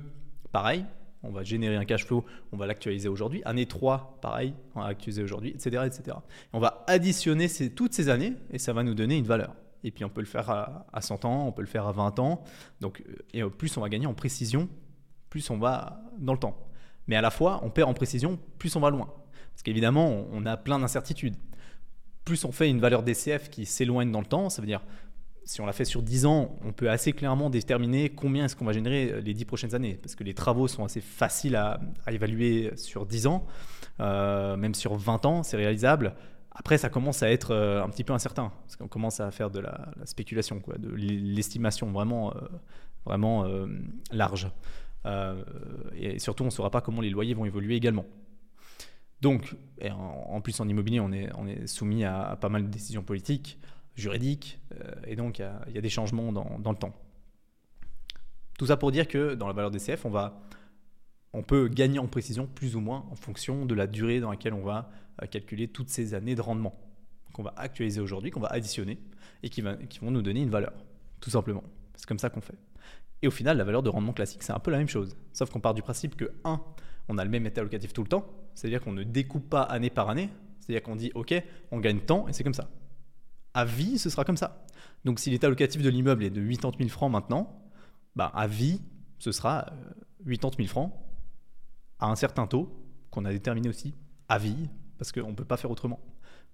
pareil, 0.51 0.85
on 1.23 1.31
va 1.31 1.43
générer 1.43 1.75
un 1.75 1.85
cash 1.85 2.05
flow, 2.05 2.23
on 2.51 2.57
va 2.57 2.67
l'actualiser 2.67 3.09
aujourd'hui. 3.09 3.41
Année 3.45 3.65
3, 3.65 4.19
pareil, 4.21 4.53
on 4.75 4.81
va 4.81 4.87
l'actualiser 4.89 5.23
aujourd'hui, 5.23 5.49
etc., 5.49 5.83
etc. 5.85 6.17
On 6.53 6.59
va 6.59 6.83
additionner 6.87 7.49
toutes 7.75 7.93
ces 7.93 8.09
années 8.09 8.33
et 8.51 8.59
ça 8.59 8.73
va 8.73 8.83
nous 8.83 8.93
donner 8.93 9.17
une 9.17 9.25
valeur. 9.25 9.55
Et 9.83 9.91
puis 9.91 10.03
on 10.03 10.09
peut 10.09 10.21
le 10.21 10.27
faire 10.27 10.49
à, 10.49 10.85
à 10.91 11.01
100 11.01 11.25
ans, 11.25 11.47
on 11.47 11.51
peut 11.51 11.61
le 11.61 11.67
faire 11.67 11.87
à 11.87 11.91
20 11.91 12.19
ans. 12.19 12.43
Donc, 12.81 13.03
et 13.33 13.43
plus 13.43 13.75
on 13.77 13.81
va 13.81 13.89
gagner 13.89 14.07
en 14.07 14.13
précision, 14.13 14.69
plus 15.29 15.49
on 15.49 15.57
va 15.57 16.01
dans 16.19 16.33
le 16.33 16.39
temps. 16.39 16.68
Mais 17.09 17.15
à 17.15 17.21
la 17.21 17.31
fois, 17.31 17.59
on 17.63 17.71
perd 17.71 17.89
en 17.89 17.95
précision, 17.95 18.37
plus 18.59 18.75
on 18.75 18.79
va 18.79 18.91
loin. 18.91 19.07
Parce 19.51 19.63
qu'évidemment, 19.63 20.27
on 20.31 20.45
a 20.45 20.57
plein 20.57 20.77
d'incertitudes. 20.77 21.35
Plus 22.23 22.45
on 22.45 22.51
fait 22.51 22.69
une 22.69 22.79
valeur 22.79 23.01
DCF 23.01 23.49
qui 23.49 23.65
s'éloigne 23.65 24.11
dans 24.11 24.19
le 24.19 24.27
temps, 24.27 24.51
ça 24.51 24.61
veut 24.61 24.67
dire, 24.67 24.83
si 25.43 25.59
on 25.59 25.65
la 25.65 25.73
fait 25.73 25.85
sur 25.85 26.03
10 26.03 26.27
ans, 26.27 26.55
on 26.63 26.71
peut 26.71 26.87
assez 26.87 27.11
clairement 27.13 27.49
déterminer 27.49 28.09
combien 28.09 28.45
est-ce 28.45 28.55
qu'on 28.55 28.65
va 28.65 28.73
générer 28.73 29.21
les 29.21 29.33
10 29.33 29.45
prochaines 29.45 29.73
années. 29.73 29.95
Parce 29.95 30.13
que 30.13 30.23
les 30.23 30.35
travaux 30.35 30.67
sont 30.67 30.85
assez 30.85 31.01
faciles 31.01 31.55
à, 31.55 31.79
évaluer 32.11 32.73
sur 32.75 33.07
10 33.07 33.25
ans. 33.25 33.47
Euh, 34.01 34.55
même 34.55 34.75
sur 34.75 34.95
20 34.95 35.25
ans, 35.25 35.41
c'est 35.41 35.57
réalisable. 35.57 36.13
Après, 36.51 36.77
ça 36.77 36.89
commence 36.89 37.23
à 37.23 37.31
être 37.31 37.55
euh, 37.55 37.83
un 37.83 37.89
petit 37.89 38.03
peu 38.03 38.13
incertain, 38.13 38.51
parce 38.65 38.75
qu'on 38.75 38.87
commence 38.87 39.19
à 39.19 39.31
faire 39.31 39.49
de 39.49 39.61
la, 39.61 39.87
spéculation, 40.05 40.61
de 40.77 40.89
l'estimation 40.89 41.91
vraiment, 41.91 42.35
euh, 42.35 42.41
vraiment 43.03 43.47
large. 44.11 44.51
Et 45.05 46.19
surtout, 46.19 46.43
on 46.43 46.47
ne 46.47 46.51
saura 46.51 46.69
pas 46.69 46.81
comment 46.81 47.01
les 47.01 47.09
loyers 47.09 47.33
vont 47.33 47.45
évoluer 47.45 47.75
également. 47.75 48.05
Donc, 49.21 49.55
en, 49.91 50.41
plus 50.41 50.59
en 50.59 50.67
immobilier, 50.67 50.99
on 50.99 51.11
est, 51.11 51.67
soumis 51.67 52.03
à, 52.03 52.37
pas 52.39 52.49
mal 52.49 52.63
de 52.63 52.69
décisions 52.69 53.03
politiques, 53.03 53.59
juridiques, 53.95 54.59
euh, 54.73 54.91
et 55.05 55.15
donc 55.15 55.39
il 55.39 55.73
y, 55.73 55.77
a 55.77 55.81
des 55.81 55.89
changements 55.89 56.31
dans, 56.31 56.71
le 56.71 56.77
temps. 56.77 56.95
Tout 58.57 58.67
ça 58.67 58.77
pour 58.77 58.91
dire 58.91 59.07
que 59.07 59.35
dans 59.35 59.47
la 59.47 59.53
valeur 59.53 59.71
on 60.03 60.09
va 60.09 60.41
on 61.31 61.43
peut 61.43 61.67
gagner 61.67 61.99
en 61.99 62.07
précision 62.07 62.47
plus 62.47 62.75
ou 62.75 62.79
moins 62.79 63.05
en 63.11 63.15
fonction 63.15 63.65
de 63.65 63.75
la 63.75 63.85
durée 63.85 64.19
dans 64.19 64.31
laquelle 64.31 64.53
on 64.53 64.63
va 64.63 64.89
euh, 65.21 65.27
calculer 65.27 65.67
toutes 65.67 65.89
ces 65.89 66.15
années 66.15 66.33
de 66.33 66.41
rendement 66.41 66.75
qu'on 67.33 67.43
va 67.43 67.53
actualiser 67.55 68.01
aujourd'hui, 68.01 68.31
qu'on 68.31 68.39
va 68.39 68.47
additionner 68.47 68.97
et 69.43 69.49
qui 69.49 69.61
vont 69.61 70.11
nous 70.11 70.21
donner 70.21 70.41
une 70.41 70.49
valeur, 70.49 70.73
tout 71.19 71.29
simplement. 71.29 71.63
C'est 71.95 72.07
comme 72.07 72.19
ça 72.19 72.29
qu'on 72.29 72.41
fait. 72.41 72.57
Et 73.21 73.27
au 73.27 73.31
final, 73.31 73.57
la 73.57 73.63
valeur 73.63 73.83
de 73.83 73.89
rendement 73.89 74.13
classique, 74.13 74.43
c'est 74.43 74.53
un 74.53 74.59
peu 74.59 74.71
la 74.71 74.77
même 74.77 74.87
chose. 74.87 75.15
Sauf 75.33 75.49
qu'on 75.49 75.59
part 75.59 75.73
du 75.73 75.81
principe 75.81 76.15
que, 76.15 76.31
1, 76.43 76.61
on 77.09 77.17
a 77.17 77.23
le 77.23 77.29
même 77.29 77.45
état 77.45 77.61
locatif 77.61 77.91
tout 77.91 78.03
le 78.03 78.07
temps, 78.07 78.25
c'est-à-dire 78.53 78.81
qu'on 78.81 78.93
ne 78.93 79.03
découpe 79.03 79.49
pas 79.49 79.63
année 79.63 79.89
par 79.89 80.09
année, 80.09 80.29
c'est-à-dire 80.59 80.83
qu'on 80.83 80.95
dit, 80.95 81.11
OK, 81.15 81.33
on 81.71 81.79
gagne 81.79 81.99
tant 81.99 82.27
et 82.27 82.33
c'est 82.33 82.43
comme 82.43 82.53
ça. 82.53 82.69
À 83.53 83.65
vie, 83.65 83.97
ce 83.97 84.09
sera 84.09 84.23
comme 84.23 84.37
ça. 84.37 84.65
Donc 85.05 85.19
si 85.19 85.29
l'état 85.31 85.49
locatif 85.49 85.81
de 85.81 85.89
l'immeuble 85.89 86.23
est 86.23 86.29
de 86.29 86.41
80 86.41 86.77
000 86.77 86.89
francs 86.89 87.11
maintenant, 87.11 87.59
bah, 88.15 88.31
à 88.35 88.47
vie, 88.47 88.81
ce 89.17 89.31
sera 89.31 89.65
80 90.25 90.49
euh, 90.49 90.51
000 90.57 90.67
francs 90.67 90.93
à 91.99 92.07
un 92.07 92.15
certain 92.15 92.47
taux 92.47 92.71
qu'on 93.09 93.25
a 93.25 93.31
déterminé 93.31 93.69
aussi 93.69 93.95
à 94.27 94.37
vie, 94.37 94.69
parce 94.97 95.11
qu'on 95.11 95.29
ne 95.29 95.35
peut 95.35 95.45
pas 95.45 95.57
faire 95.57 95.71
autrement. 95.71 95.99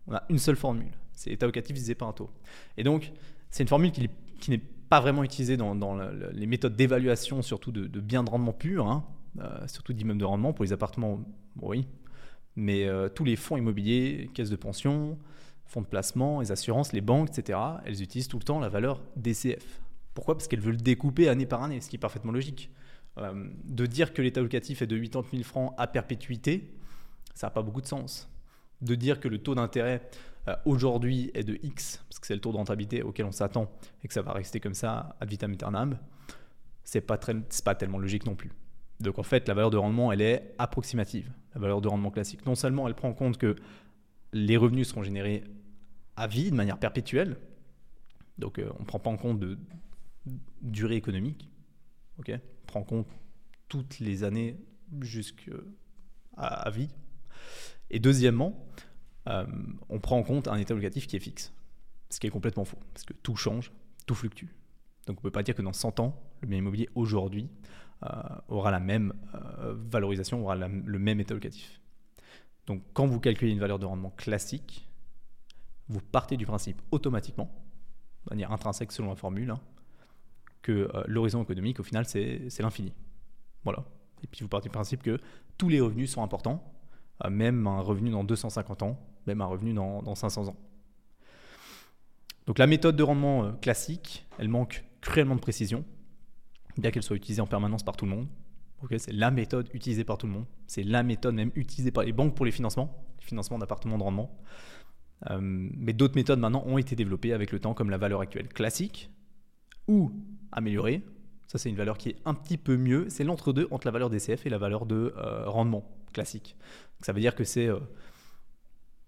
On 0.07 0.13
a 0.13 0.23
une 0.29 0.37
seule 0.37 0.55
formule, 0.55 0.91
c'est 1.13 1.31
état 1.31 1.45
locatif 1.45 1.73
divisé 1.73 1.95
par 1.95 2.07
un 2.07 2.13
taux. 2.13 2.29
Et 2.77 2.83
donc, 2.83 3.11
c'est 3.49 3.63
une 3.63 3.69
formule 3.69 3.91
qui, 3.91 4.09
n'est 4.49 4.61
pas 4.89 4.99
vraiment 4.99 5.23
utilisée 5.23 5.57
dans, 5.57 5.97
les 6.33 6.45
méthodes 6.45 6.75
d'évaluation, 6.75 7.41
surtout 7.41 7.71
de, 7.71 7.99
biens 7.99 8.23
de 8.23 8.29
rendement 8.29 8.53
pur, 8.53 8.87
hein, 8.87 9.05
euh, 9.39 9.67
surtout 9.67 9.93
d'immeubles 9.93 10.19
de 10.19 10.25
rendement. 10.25 10.53
Pour 10.53 10.63
les 10.63 10.73
appartements, 10.73 11.19
oui. 11.61 11.87
Mais 12.55 12.85
euh, 12.85 13.09
tous 13.09 13.25
les 13.25 13.35
fonds 13.35 13.57
immobiliers, 13.57 14.29
caisses 14.33 14.49
de 14.49 14.55
pension, 14.55 15.17
fonds 15.65 15.81
de 15.81 15.87
placement, 15.87 16.39
les 16.39 16.51
assurances, 16.51 16.93
les 16.93 17.01
banques, 17.01 17.29
etc., 17.37 17.59
elles 17.85 18.01
utilisent 18.01 18.27
tout 18.27 18.37
le 18.37 18.43
temps 18.43 18.59
la 18.59 18.69
valeur 18.69 19.01
DCF. 19.15 19.81
Pourquoi? 20.13 20.35
Parce 20.35 20.47
qu'elles 20.47 20.61
veulent 20.61 20.81
découper 20.81 21.27
année 21.27 21.45
par 21.45 21.63
année, 21.63 21.81
ce 21.81 21.89
qui 21.89 21.97
est 21.97 21.99
parfaitement 21.99 22.31
logique. 22.31 22.71
Euh, 23.17 23.49
de 23.63 23.85
dire 23.85 24.13
que 24.13 24.21
l'état 24.21 24.41
locatif 24.41 24.81
est 24.81 24.87
de 24.87 24.97
80 24.97 25.27
000 25.31 25.43
francs 25.43 25.73
à 25.77 25.87
perpétuité, 25.87 26.73
ça 27.33 27.47
n'a 27.47 27.51
pas 27.51 27.61
beaucoup 27.61 27.81
de 27.81 27.87
sens. 27.87 28.29
De 28.81 28.95
dire 28.95 29.19
que 29.19 29.27
le 29.27 29.39
taux 29.39 29.55
d'intérêt 29.55 30.01
aujourd'hui 30.65 31.31
est 31.33 31.43
de 31.43 31.57
X, 31.63 32.03
parce 32.09 32.19
que 32.19 32.27
c'est 32.27 32.35
le 32.35 32.41
taux 32.41 32.51
de 32.51 32.57
rentabilité 32.57 33.01
auquel 33.01 33.25
on 33.25 33.31
s'attend 33.31 33.71
et 34.03 34.07
que 34.07 34.13
ça 34.13 34.21
va 34.21 34.33
rester 34.33 34.59
comme 34.59 34.73
ça 34.73 35.15
ad 35.19 35.29
vitam 35.29 35.51
aeternam, 35.51 35.97
c'est 36.83 37.01
pas, 37.01 37.17
pas 37.17 37.75
tellement 37.75 37.97
logique 37.97 38.25
non 38.25 38.35
plus. 38.35 38.51
Donc 38.99 39.19
en 39.19 39.23
fait, 39.23 39.47
la 39.47 39.53
valeur 39.53 39.71
de 39.71 39.77
rendement, 39.77 40.11
elle 40.11 40.21
est 40.21 40.53
approximative, 40.57 41.31
la 41.53 41.61
valeur 41.61 41.81
de 41.81 41.87
rendement 41.87 42.11
classique. 42.11 42.45
Non 42.45 42.55
seulement 42.55 42.87
elle 42.87 42.95
prend 42.95 43.09
en 43.09 43.13
compte 43.13 43.37
que 43.37 43.55
les 44.33 44.57
revenus 44.57 44.89
seront 44.89 45.03
générés 45.03 45.43
à 46.15 46.27
vie, 46.27 46.51
de 46.51 46.55
manière 46.55 46.77
perpétuelle, 46.77 47.37
donc 48.37 48.59
euh, 48.59 48.69
on 48.77 48.81
ne 48.81 48.85
prend 48.85 48.99
pas 48.99 49.09
en 49.09 49.17
compte 49.17 49.39
de 49.39 49.57
durée 50.61 50.95
économique, 50.95 51.49
ok 52.19 52.31
on 52.33 52.65
prend 52.65 52.79
en 52.81 52.83
compte 52.83 53.07
toutes 53.67 53.99
les 53.99 54.23
années 54.23 54.57
jusqu'à 55.01 56.69
vie. 56.71 56.89
Et 57.89 57.99
deuxièmement, 57.99 58.67
euh, 59.27 59.45
on 59.89 59.99
prend 59.99 60.17
en 60.17 60.23
compte 60.23 60.47
un 60.47 60.57
état 60.57 60.73
locatif 60.73 61.07
qui 61.07 61.15
est 61.15 61.19
fixe, 61.19 61.53
ce 62.09 62.19
qui 62.19 62.27
est 62.27 62.29
complètement 62.29 62.65
faux, 62.65 62.77
parce 62.93 63.05
que 63.05 63.13
tout 63.13 63.35
change, 63.35 63.71
tout 64.05 64.15
fluctue. 64.15 64.47
Donc 65.07 65.17
on 65.17 65.21
ne 65.21 65.23
peut 65.23 65.31
pas 65.31 65.43
dire 65.43 65.55
que 65.55 65.61
dans 65.61 65.73
100 65.73 65.99
ans, 65.99 66.19
le 66.41 66.47
bien 66.47 66.59
immobilier 66.59 66.89
aujourd'hui 66.95 67.49
euh, 68.03 68.09
aura 68.49 68.71
la 68.71 68.79
même 68.79 69.13
euh, 69.33 69.75
valorisation, 69.77 70.43
aura 70.43 70.55
le 70.55 70.99
même 70.99 71.19
état 71.19 71.33
locatif. 71.33 71.81
Donc 72.67 72.83
quand 72.93 73.05
vous 73.07 73.19
calculez 73.19 73.51
une 73.51 73.59
valeur 73.59 73.79
de 73.79 73.85
rendement 73.85 74.11
classique, 74.11 74.87
vous 75.87 76.01
partez 76.01 76.37
du 76.37 76.45
principe 76.45 76.81
automatiquement, 76.91 77.51
de 78.25 78.31
manière 78.31 78.51
intrinsèque 78.51 78.91
selon 78.91 79.09
la 79.09 79.15
formule, 79.15 79.51
hein, 79.51 79.59
que 80.63 80.89
l'horizon 81.05 81.43
économique, 81.43 81.79
au 81.79 81.83
final, 81.83 82.05
c'est 82.07 82.59
l'infini. 82.59 82.91
Voilà. 83.63 83.85
Et 84.23 84.27
puis 84.27 84.41
vous 84.41 84.47
partez 84.47 84.67
du 84.67 84.73
principe 84.73 85.03
que 85.03 85.19
tous 85.59 85.69
les 85.69 85.79
revenus 85.79 86.09
sont 86.09 86.23
importants, 86.23 86.73
même 87.29 87.67
un 87.67 87.81
revenu 87.81 88.09
dans 88.09 88.23
250 88.23 88.81
ans, 88.81 88.99
même 89.27 89.41
un 89.41 89.45
revenu 89.45 89.73
dans, 89.73 90.15
500 90.15 90.47
ans. 90.47 90.55
Donc 92.47 92.59
la 92.59 92.67
méthode 92.67 92.95
de 92.95 93.03
rendement 93.03 93.45
euh, 93.45 93.51
classique, 93.53 94.25
elle 94.37 94.49
manque 94.49 94.85
cruellement 95.01 95.35
de 95.35 95.39
précision, 95.39 95.83
bien 96.77 96.91
qu'elle 96.91 97.03
soit 97.03 97.15
utilisée 97.15 97.41
en 97.41 97.47
permanence 97.47 97.83
par 97.83 97.95
tout 97.95 98.05
le 98.05 98.11
monde. 98.11 98.27
c'est 98.97 99.13
la 99.13 99.31
méthode 99.31 99.69
utilisée 99.73 100.03
par 100.03 100.17
tout 100.17 100.27
le 100.27 100.33
monde. 100.33 100.45
C'est 100.67 100.83
la 100.83 101.03
méthode 101.03 101.35
même 101.35 101.51
utilisée 101.55 101.91
par 101.91 102.03
les 102.03 102.11
banques 102.11 102.35
pour 102.35 102.45
les 102.45 102.51
financements, 102.51 103.05
les 103.19 103.25
financements 103.25 103.57
d'appartements 103.57 103.97
de 103.97 104.03
rendement. 104.03 104.37
Euh, 105.29 105.39
mais 105.41 105.93
d'autres 105.93 106.15
méthodes 106.15 106.39
maintenant 106.39 106.63
ont 106.65 106.77
été 106.77 106.95
développées 106.95 107.33
avec 107.33 107.51
le 107.51 107.59
temps, 107.59 107.73
comme 107.73 107.89
la 107.89 107.97
valeur 107.97 108.21
actuelle 108.21 108.49
classique 108.49 109.09
ou 109.87 110.11
améliorée. 110.51 111.03
Ça, 111.47 111.57
c'est 111.57 111.69
une 111.69 111.75
valeur 111.75 111.97
qui 111.97 112.09
est 112.09 112.17
un 112.25 112.33
petit 112.33 112.57
peu 112.57 112.75
mieux. 112.75 113.05
C'est 113.09 113.23
l'entre-deux 113.23 113.67
entre 113.71 113.87
la 113.87 113.91
valeur 113.91 114.09
DCF 114.09 114.45
et 114.45 114.49
la 114.49 114.57
valeur 114.57 114.85
de 114.85 115.13
euh, 115.17 115.47
rendement 115.47 115.83
classique. 116.13 116.55
ça 117.01 117.11
veut 117.11 117.19
dire 117.19 117.35
que 117.35 117.43
c'est 117.43 117.69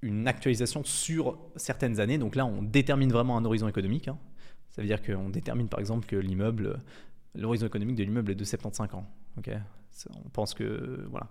une 0.02 0.28
actualisation 0.28 0.84
sur 0.84 1.38
certaines 1.56 2.00
années. 2.00 2.18
Donc 2.18 2.36
là, 2.36 2.46
on 2.46 2.62
détermine 2.62 3.12
vraiment 3.12 3.38
un 3.38 3.46
horizon 3.46 3.68
économique. 3.68 4.08
Hein. 4.08 4.18
Ça 4.70 4.82
veut 4.82 4.88
dire 4.88 5.02
qu'on 5.02 5.30
détermine 5.30 5.70
par 5.70 5.80
exemple 5.80 6.06
que 6.06 6.16
l'immeuble, 6.16 6.80
l'horizon 7.36 7.66
économique 7.66 7.96
de 7.96 8.04
l'immeuble 8.04 8.32
est 8.32 8.36
de 8.36 8.44
75 8.44 8.94
ans. 8.94 9.06
Ok? 9.38 9.50
On 10.12 10.30
pense 10.30 10.54
que 10.54 11.06
voilà, 11.10 11.28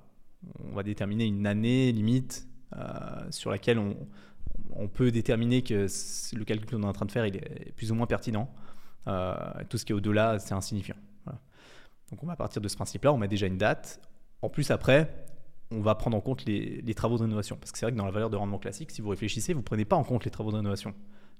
on 0.64 0.74
va 0.74 0.82
déterminer 0.82 1.24
une 1.26 1.46
année 1.46 1.92
limite 1.92 2.48
euh, 2.76 3.30
sur 3.30 3.50
laquelle 3.50 3.78
on, 3.78 4.88
peut 4.88 5.10
déterminer 5.10 5.62
que 5.62 5.86
le 6.34 6.44
calcul 6.44 6.68
qu'on 6.68 6.82
est 6.82 6.86
en 6.86 6.92
train 6.92 7.06
de 7.06 7.12
faire 7.12 7.24
est 7.24 7.72
plus 7.76 7.92
ou 7.92 7.94
moins 7.94 8.06
pertinent. 8.06 8.52
Euh, 9.06 9.36
tout 9.68 9.78
ce 9.78 9.84
qui 9.84 9.92
est 9.92 9.94
au-delà, 9.94 10.38
c'est 10.38 10.54
insignifiant. 10.54 10.96
Donc 12.10 12.22
on 12.22 12.26
va 12.26 12.36
partir 12.36 12.62
de 12.62 12.68
ce 12.68 12.76
principe-là, 12.76 13.12
on 13.12 13.18
met 13.18 13.28
déjà 13.28 13.46
une 13.46 13.58
date. 13.58 14.00
En 14.42 14.48
plus 14.48 14.70
après, 14.70 15.26
on 15.70 15.80
va 15.80 15.94
prendre 15.94 16.16
en 16.16 16.20
compte 16.20 16.44
les, 16.44 16.94
travaux 16.94 17.16
de 17.16 17.22
rénovation. 17.22 17.56
Parce 17.56 17.72
que 17.72 17.78
c'est 17.78 17.86
vrai 17.86 17.92
que 17.92 17.96
dans 17.96 18.04
la 18.04 18.10
valeur 18.10 18.30
de 18.30 18.36
rendement 18.36 18.58
classique, 18.58 18.90
si 18.90 19.00
vous 19.00 19.08
réfléchissez, 19.08 19.52
vous 19.52 19.60
ne 19.60 19.64
prenez 19.64 19.84
pas 19.84 19.96
en 19.96 20.04
compte 20.04 20.24
les 20.24 20.30
travaux 20.30 20.50
de 20.50 20.56
rénovation. 20.56 20.94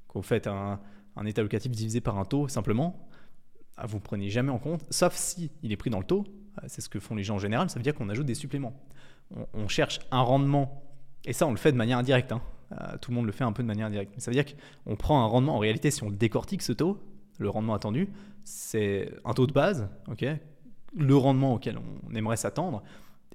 Quand 0.09 0.19
vous 0.19 0.27
faites 0.27 0.47
un, 0.47 0.81
état 1.25 1.43
locatif 1.43 1.73
divisé 1.73 2.01
par 2.01 2.19
un 2.19 2.25
taux, 2.25 2.49
simplement, 2.49 3.09
ah, 3.77 3.87
vous 3.87 3.97
ne 3.97 4.03
prenez 4.03 4.31
jamais 4.31 4.51
en 4.51 4.59
compte, 4.59 4.85
sauf 4.91 5.15
si 5.15 5.51
il 5.63 5.73
est 5.73 5.77
pris 5.77 5.91
dans 5.91 5.99
le 5.99 6.05
taux, 6.05 6.25
ah, 6.57 6.65
c'est 6.67 6.81
ce 6.81 6.89
que 6.89 6.99
font 6.99 7.15
les 7.15 7.23
gens 7.23 7.37
en 7.37 7.39
général, 7.39 7.71
ça 7.71 7.79
veut 7.79 7.83
dire 7.83 7.95
qu'on 7.95 8.09
ajoute 8.09 8.27
des 8.27 8.35
suppléments. 8.35 8.75
On, 9.55 9.67
cherche 9.67 10.01
un 10.13 10.21
rendement, 10.21 10.83
et 11.25 11.33
ça 11.33 11.47
on 11.47 11.51
le 11.51 11.57
fait 11.57 11.73
de 11.73 11.77
manière 11.77 11.99
indirecte, 11.99 12.31
hein. 12.33 12.41
ah, 12.71 12.97
tout 12.99 13.11
le 13.11 13.17
monde 13.17 13.27
le 13.27 13.33
fait 13.33 13.45
un 13.45 13.53
peu 13.53 13.63
de 13.63 13.67
manière 13.67 13.87
indirecte, 13.87 14.13
mais 14.15 14.21
ça 14.21 14.31
veut 14.31 14.37
dire 14.37 14.45
qu'on 14.85 14.95
prend 14.97 15.23
un 15.23 15.27
rendement, 15.27 15.57
en 15.57 15.59
réalité 15.59 15.91
si 15.91 16.05
on 16.05 16.11
décortique 16.11 16.63
ce 16.63 16.73
taux, 16.73 17.01
le 17.39 17.49
rendement 17.49 17.75
attendu, 17.75 18.09
c'est 18.45 19.13
un 19.25 19.35
taux 19.35 19.47
de 19.47 19.53
base, 19.53 19.89
le 20.95 21.17
rendement 21.17 21.55
auquel 21.55 21.79
on 22.09 22.15
aimerait 22.15 22.37
s'attendre, 22.37 22.83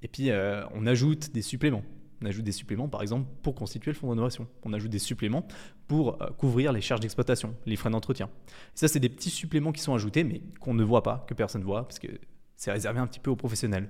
et 0.01 0.07
puis, 0.07 0.29
euh, 0.29 0.63
on 0.73 0.85
ajoute 0.87 1.31
des 1.31 1.41
suppléments. 1.41 1.83
On 2.21 2.25
ajoute 2.25 2.43
des 2.43 2.51
suppléments, 2.51 2.87
par 2.87 3.01
exemple, 3.01 3.27
pour 3.41 3.55
constituer 3.55 3.91
le 3.91 3.97
fonds 3.97 4.09
d'innovation. 4.09 4.47
On 4.63 4.73
ajoute 4.73 4.91
des 4.91 4.99
suppléments 4.99 5.47
pour 5.87 6.21
euh, 6.21 6.29
couvrir 6.31 6.71
les 6.71 6.81
charges 6.81 7.01
d'exploitation, 7.01 7.55
les 7.65 7.75
frais 7.75 7.89
d'entretien. 7.89 8.29
Ça, 8.75 8.87
c'est 8.87 8.99
des 8.99 9.09
petits 9.09 9.29
suppléments 9.29 9.71
qui 9.71 9.81
sont 9.81 9.93
ajoutés, 9.93 10.23
mais 10.23 10.41
qu'on 10.59 10.73
ne 10.73 10.83
voit 10.83 11.03
pas, 11.03 11.25
que 11.27 11.33
personne 11.33 11.61
ne 11.61 11.65
voit, 11.65 11.83
parce 11.83 11.99
que 11.99 12.07
c'est 12.55 12.71
réservé 12.71 12.99
un 12.99 13.07
petit 13.07 13.19
peu 13.19 13.31
aux 13.31 13.35
professionnels. 13.35 13.89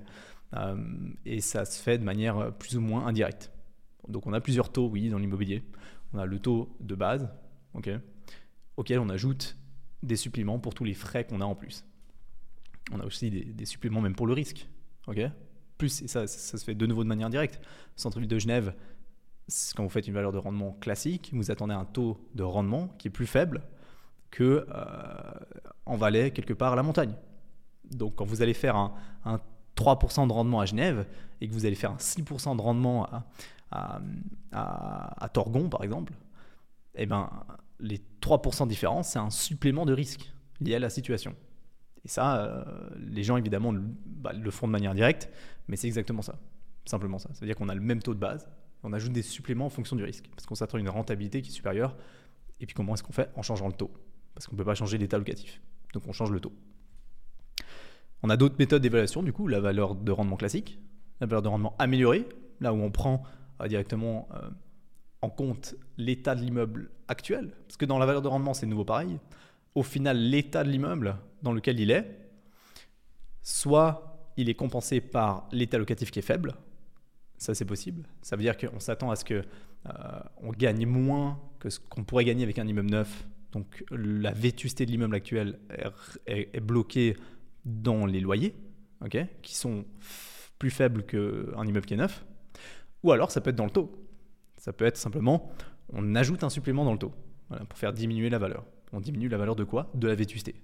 Euh, 0.54 0.76
et 1.24 1.40
ça 1.40 1.64
se 1.64 1.82
fait 1.82 1.98
de 1.98 2.04
manière 2.04 2.52
plus 2.54 2.76
ou 2.76 2.80
moins 2.80 3.06
indirecte. 3.06 3.50
Donc, 4.08 4.26
on 4.26 4.32
a 4.32 4.40
plusieurs 4.40 4.70
taux, 4.70 4.88
oui, 4.88 5.08
dans 5.08 5.18
l'immobilier. 5.18 5.62
On 6.12 6.18
a 6.18 6.26
le 6.26 6.38
taux 6.38 6.76
de 6.80 6.94
base, 6.94 7.28
ok, 7.72 7.90
auquel 8.76 8.98
on 8.98 9.08
ajoute 9.08 9.56
des 10.02 10.16
suppléments 10.16 10.58
pour 10.58 10.74
tous 10.74 10.84
les 10.84 10.94
frais 10.94 11.24
qu'on 11.24 11.40
a 11.40 11.44
en 11.44 11.54
plus. 11.54 11.84
On 12.90 13.00
a 13.00 13.06
aussi 13.06 13.30
des, 13.30 13.44
des 13.44 13.64
suppléments 13.64 14.00
même 14.00 14.14
pour 14.14 14.26
le 14.26 14.32
risque. 14.34 14.68
ok 15.06 15.30
plus, 15.78 16.02
et 16.02 16.08
ça, 16.08 16.26
se 16.26 16.56
fait 16.56 16.74
de 16.74 16.86
nouveau 16.86 17.02
de 17.04 17.08
manière 17.08 17.30
directe. 17.30 17.60
Centre-ville 17.96 18.28
de 18.28 18.38
Genève, 18.38 18.74
quand 19.76 19.82
vous 19.82 19.88
faites 19.88 20.06
une 20.06 20.14
valeur 20.14 20.32
de 20.32 20.38
rendement 20.38 20.72
classique, 20.80 21.30
vous 21.32 21.50
attendez 21.50 21.74
un 21.74 21.84
taux 21.84 22.18
de 22.34 22.42
rendement 22.42 22.88
qui 22.98 23.08
est 23.08 23.10
plus 23.10 23.26
faible 23.26 23.62
que 24.30 24.66
euh, 24.68 24.84
en 25.86 25.96
Valais, 25.96 26.30
quelque 26.30 26.54
part 26.54 26.72
à 26.72 26.76
la 26.76 26.82
montagne. 26.82 27.14
Donc 27.90 28.16
quand 28.16 28.24
vous 28.24 28.42
allez 28.42 28.54
faire 28.54 28.76
un, 28.76 28.92
3% 29.76 30.26
de 30.28 30.32
rendement 30.32 30.60
à 30.60 30.66
Genève 30.66 31.06
et 31.40 31.48
que 31.48 31.52
vous 31.52 31.64
allez 31.66 31.74
faire 31.74 31.92
un 31.92 31.96
6% 31.96 32.56
de 32.56 32.60
rendement 32.60 33.08
à, 33.70 35.28
Torgon, 35.32 35.68
par 35.68 35.82
exemple, 35.82 36.12
eh 36.94 37.06
ben, 37.06 37.30
les 37.80 38.00
3% 38.20 38.64
de 38.64 38.68
différence, 38.68 39.08
c'est 39.08 39.18
un 39.18 39.30
supplément 39.30 39.86
de 39.86 39.94
risque 39.94 40.32
lié 40.60 40.74
à 40.74 40.78
la 40.78 40.90
situation. 40.90 41.34
Et 42.04 42.08
ça, 42.08 42.36
euh, 42.36 42.64
les 42.98 43.22
gens 43.22 43.36
évidemment 43.36 43.72
bah, 44.06 44.32
le 44.32 44.50
font 44.50 44.66
de 44.66 44.72
manière 44.72 44.94
directe, 44.94 45.30
mais 45.68 45.76
c'est 45.76 45.86
exactement 45.86 46.22
ça. 46.22 46.38
Simplement 46.84 47.18
ça. 47.18 47.30
C'est-à-dire 47.32 47.56
qu'on 47.56 47.68
a 47.68 47.74
le 47.74 47.80
même 47.80 48.02
taux 48.02 48.14
de 48.14 48.18
base, 48.18 48.48
on 48.82 48.92
ajoute 48.92 49.12
des 49.12 49.22
suppléments 49.22 49.66
en 49.66 49.70
fonction 49.70 49.96
du 49.96 50.02
risque, 50.02 50.28
parce 50.34 50.46
qu'on 50.46 50.54
s'attend 50.54 50.78
à 50.78 50.80
une 50.80 50.88
rentabilité 50.88 51.42
qui 51.42 51.50
est 51.50 51.54
supérieure. 51.54 51.96
Et 52.60 52.66
puis 52.66 52.74
comment 52.74 52.94
est-ce 52.94 53.02
qu'on 53.02 53.12
fait 53.12 53.30
En 53.36 53.42
changeant 53.42 53.68
le 53.68 53.74
taux. 53.74 53.92
Parce 54.34 54.46
qu'on 54.46 54.54
ne 54.54 54.58
peut 54.58 54.64
pas 54.64 54.74
changer 54.74 54.98
l'état 54.98 55.18
locatif. 55.18 55.60
Donc 55.94 56.06
on 56.06 56.12
change 56.12 56.30
le 56.30 56.40
taux. 56.40 56.52
On 58.22 58.30
a 58.30 58.36
d'autres 58.36 58.56
méthodes 58.58 58.82
d'évaluation, 58.82 59.22
du 59.22 59.32
coup, 59.32 59.48
la 59.48 59.60
valeur 59.60 59.94
de 59.94 60.12
rendement 60.12 60.36
classique, 60.36 60.78
la 61.20 61.26
valeur 61.26 61.42
de 61.42 61.48
rendement 61.48 61.74
améliorée, 61.78 62.28
là 62.60 62.72
où 62.72 62.80
on 62.80 62.90
prend 62.90 63.24
euh, 63.60 63.68
directement 63.68 64.28
euh, 64.34 64.48
en 65.22 65.30
compte 65.30 65.74
l'état 65.96 66.34
de 66.34 66.40
l'immeuble 66.40 66.90
actuel. 67.08 67.52
Parce 67.66 67.76
que 67.76 67.84
dans 67.84 67.98
la 67.98 68.06
valeur 68.06 68.22
de 68.22 68.28
rendement, 68.28 68.54
c'est 68.54 68.66
nouveau 68.66 68.84
pareil. 68.84 69.18
Au 69.74 69.82
final, 69.82 70.18
l'état 70.18 70.62
de 70.64 70.70
l'immeuble 70.70 71.16
dans 71.42 71.52
lequel 71.52 71.80
il 71.80 71.90
est, 71.90 72.30
soit 73.42 74.11
il 74.36 74.48
est 74.48 74.54
compensé 74.54 75.00
par 75.00 75.48
l'état 75.52 75.78
locatif 75.78 76.10
qui 76.10 76.18
est 76.18 76.22
faible. 76.22 76.54
Ça, 77.38 77.54
c'est 77.54 77.64
possible. 77.64 78.04
Ça 78.22 78.36
veut 78.36 78.42
dire 78.42 78.56
qu'on 78.56 78.78
s'attend 78.78 79.10
à 79.10 79.16
ce 79.16 79.24
que 79.24 79.34
euh, 79.34 79.90
on 80.42 80.52
gagne 80.52 80.86
moins 80.86 81.40
que 81.58 81.70
ce 81.70 81.80
qu'on 81.80 82.04
pourrait 82.04 82.24
gagner 82.24 82.44
avec 82.44 82.58
un 82.58 82.66
immeuble 82.66 82.90
neuf. 82.90 83.26
Donc, 83.52 83.84
la 83.90 84.32
vétusté 84.32 84.86
de 84.86 84.90
l'immeuble 84.90 85.14
actuel 85.14 85.58
est, 86.26 86.60
bloquée 86.60 87.16
dans 87.64 88.06
les 88.06 88.20
loyers, 88.20 88.54
qui 89.42 89.54
sont 89.54 89.84
plus 90.58 90.70
faibles 90.70 91.04
qu'un 91.04 91.66
immeuble 91.66 91.84
qui 91.84 91.94
est 91.94 91.98
neuf. 91.98 92.24
Ou 93.02 93.12
alors, 93.12 93.30
ça 93.30 93.40
peut 93.40 93.50
être 93.50 93.56
dans 93.56 93.66
le 93.66 93.70
taux. 93.70 93.92
Ça 94.56 94.72
peut 94.72 94.86
être 94.86 94.96
simplement, 94.96 95.52
on 95.92 96.14
ajoute 96.14 96.44
un 96.44 96.50
supplément 96.50 96.84
dans 96.84 96.92
le 96.92 96.98
taux 96.98 97.12
pour 97.68 97.78
faire 97.78 97.92
diminuer 97.92 98.30
la 98.30 98.38
valeur. 98.38 98.64
On 98.92 99.00
diminue 99.00 99.28
la 99.28 99.38
valeur 99.38 99.56
de 99.56 99.64
quoi? 99.64 99.90
De 99.94 100.06
la 100.06 100.14
vétusté. 100.14 100.54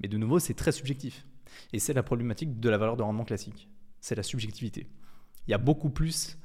Mais 0.00 0.08
de 0.08 0.16
nouveau, 0.16 0.38
c'est 0.38 0.54
très 0.54 0.72
subjectif. 0.72 1.26
Et 1.72 1.78
c'est 1.78 1.92
la 1.92 2.02
problématique 2.02 2.60
de 2.60 2.68
la 2.68 2.78
valeur 2.78 2.96
de 2.96 3.02
rendement 3.02 3.24
classique. 3.24 3.68
C'est 4.00 4.14
la 4.14 4.22
subjectivité. 4.22 4.86
Il 5.46 5.50
y 5.50 5.54
a 5.54 5.58
beaucoup 5.58 5.90
plus 5.90 6.38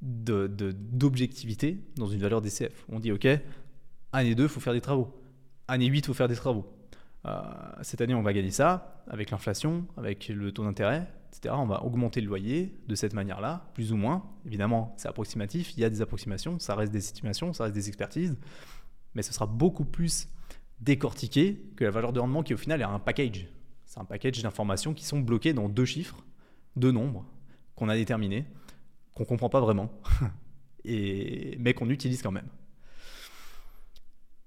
d'objectivité 0.00 1.82
dans 1.96 2.06
une 2.06 2.20
valeur 2.20 2.40
DCF. 2.40 2.84
On 2.88 3.00
dit, 3.00 3.12
OK, 3.12 3.26
année 4.12 4.34
2, 4.34 4.42
il 4.44 4.48
faut 4.48 4.60
faire 4.60 4.72
des 4.72 4.80
travaux. 4.80 5.12
Année 5.66 5.86
8, 5.86 5.98
il 5.98 6.04
faut 6.04 6.14
faire 6.14 6.28
des 6.28 6.36
travaux. 6.36 6.66
Euh, 7.26 7.40
cette 7.82 8.00
année, 8.00 8.14
on 8.14 8.22
va 8.22 8.32
gagner 8.32 8.50
ça 8.50 9.02
avec 9.08 9.30
l'inflation, 9.30 9.86
avec 9.96 10.28
le 10.28 10.52
taux 10.52 10.64
d'intérêt, 10.64 11.08
etc. 11.32 11.54
On 11.58 11.66
va 11.66 11.82
augmenter 11.84 12.20
le 12.20 12.28
loyer 12.28 12.78
de 12.86 12.94
cette 12.94 13.12
manière-là, 13.12 13.70
plus 13.74 13.92
ou 13.92 13.96
moins. 13.96 14.24
Évidemment, 14.46 14.94
c'est 14.96 15.08
approximatif, 15.08 15.76
il 15.76 15.80
y 15.80 15.84
a 15.84 15.90
des 15.90 16.00
approximations, 16.00 16.58
ça 16.58 16.74
reste 16.74 16.92
des 16.92 16.98
estimations, 16.98 17.52
ça 17.52 17.64
reste 17.64 17.74
des 17.74 17.88
expertises, 17.88 18.36
mais 19.14 19.22
ce 19.22 19.32
sera 19.32 19.46
beaucoup 19.46 19.84
plus 19.84 20.28
décortiqué 20.80 21.60
que 21.76 21.84
la 21.84 21.90
valeur 21.90 22.12
de 22.12 22.20
rendement 22.20 22.42
qui 22.42 22.54
au 22.54 22.56
final 22.56 22.80
est 22.80 22.84
un 22.84 22.98
package. 23.00 23.48
C'est 23.88 24.00
un 24.00 24.04
package 24.04 24.42
d'informations 24.42 24.92
qui 24.92 25.06
sont 25.06 25.18
bloquées 25.18 25.54
dans 25.54 25.70
deux 25.70 25.86
chiffres, 25.86 26.22
deux 26.76 26.92
nombres 26.92 27.24
qu'on 27.74 27.88
a 27.88 27.96
déterminés, 27.96 28.44
qu'on 29.14 29.22
ne 29.22 29.28
comprend 29.28 29.48
pas 29.48 29.60
vraiment, 29.60 29.90
mais 30.84 31.72
qu'on 31.74 31.88
utilise 31.88 32.20
quand 32.20 32.30
même. 32.30 32.48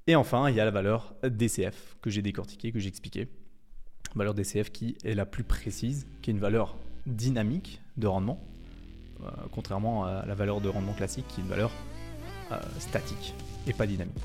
Et 0.05 0.15
enfin, 0.15 0.47
il 0.51 0.55
y 0.55 0.59
a 0.59 0.65
la 0.65 0.69
valeur 0.69 1.15
DCF 1.23 1.97
que 2.03 2.11
j'ai 2.11 2.21
décortiquée, 2.21 2.71
que 2.71 2.77
j'ai 2.77 2.87
expliquée. 2.87 3.29
Valeur 4.13 4.35
DCF 4.35 4.71
qui 4.71 4.95
est 5.03 5.15
la 5.15 5.25
plus 5.25 5.43
précise, 5.43 6.05
qui 6.21 6.29
est 6.29 6.33
une 6.33 6.39
valeur 6.39 6.77
dynamique 7.07 7.81
de 7.97 8.05
rendement, 8.05 8.39
euh, 9.23 9.31
contrairement 9.51 10.05
à 10.05 10.23
la 10.23 10.35
valeur 10.35 10.61
de 10.61 10.69
rendement 10.69 10.93
classique 10.93 11.25
qui 11.29 11.41
est 11.41 11.43
une 11.43 11.49
valeur 11.49 11.71
euh, 12.51 12.59
statique 12.77 13.33
et 13.65 13.73
pas 13.73 13.87
dynamique. 13.87 14.21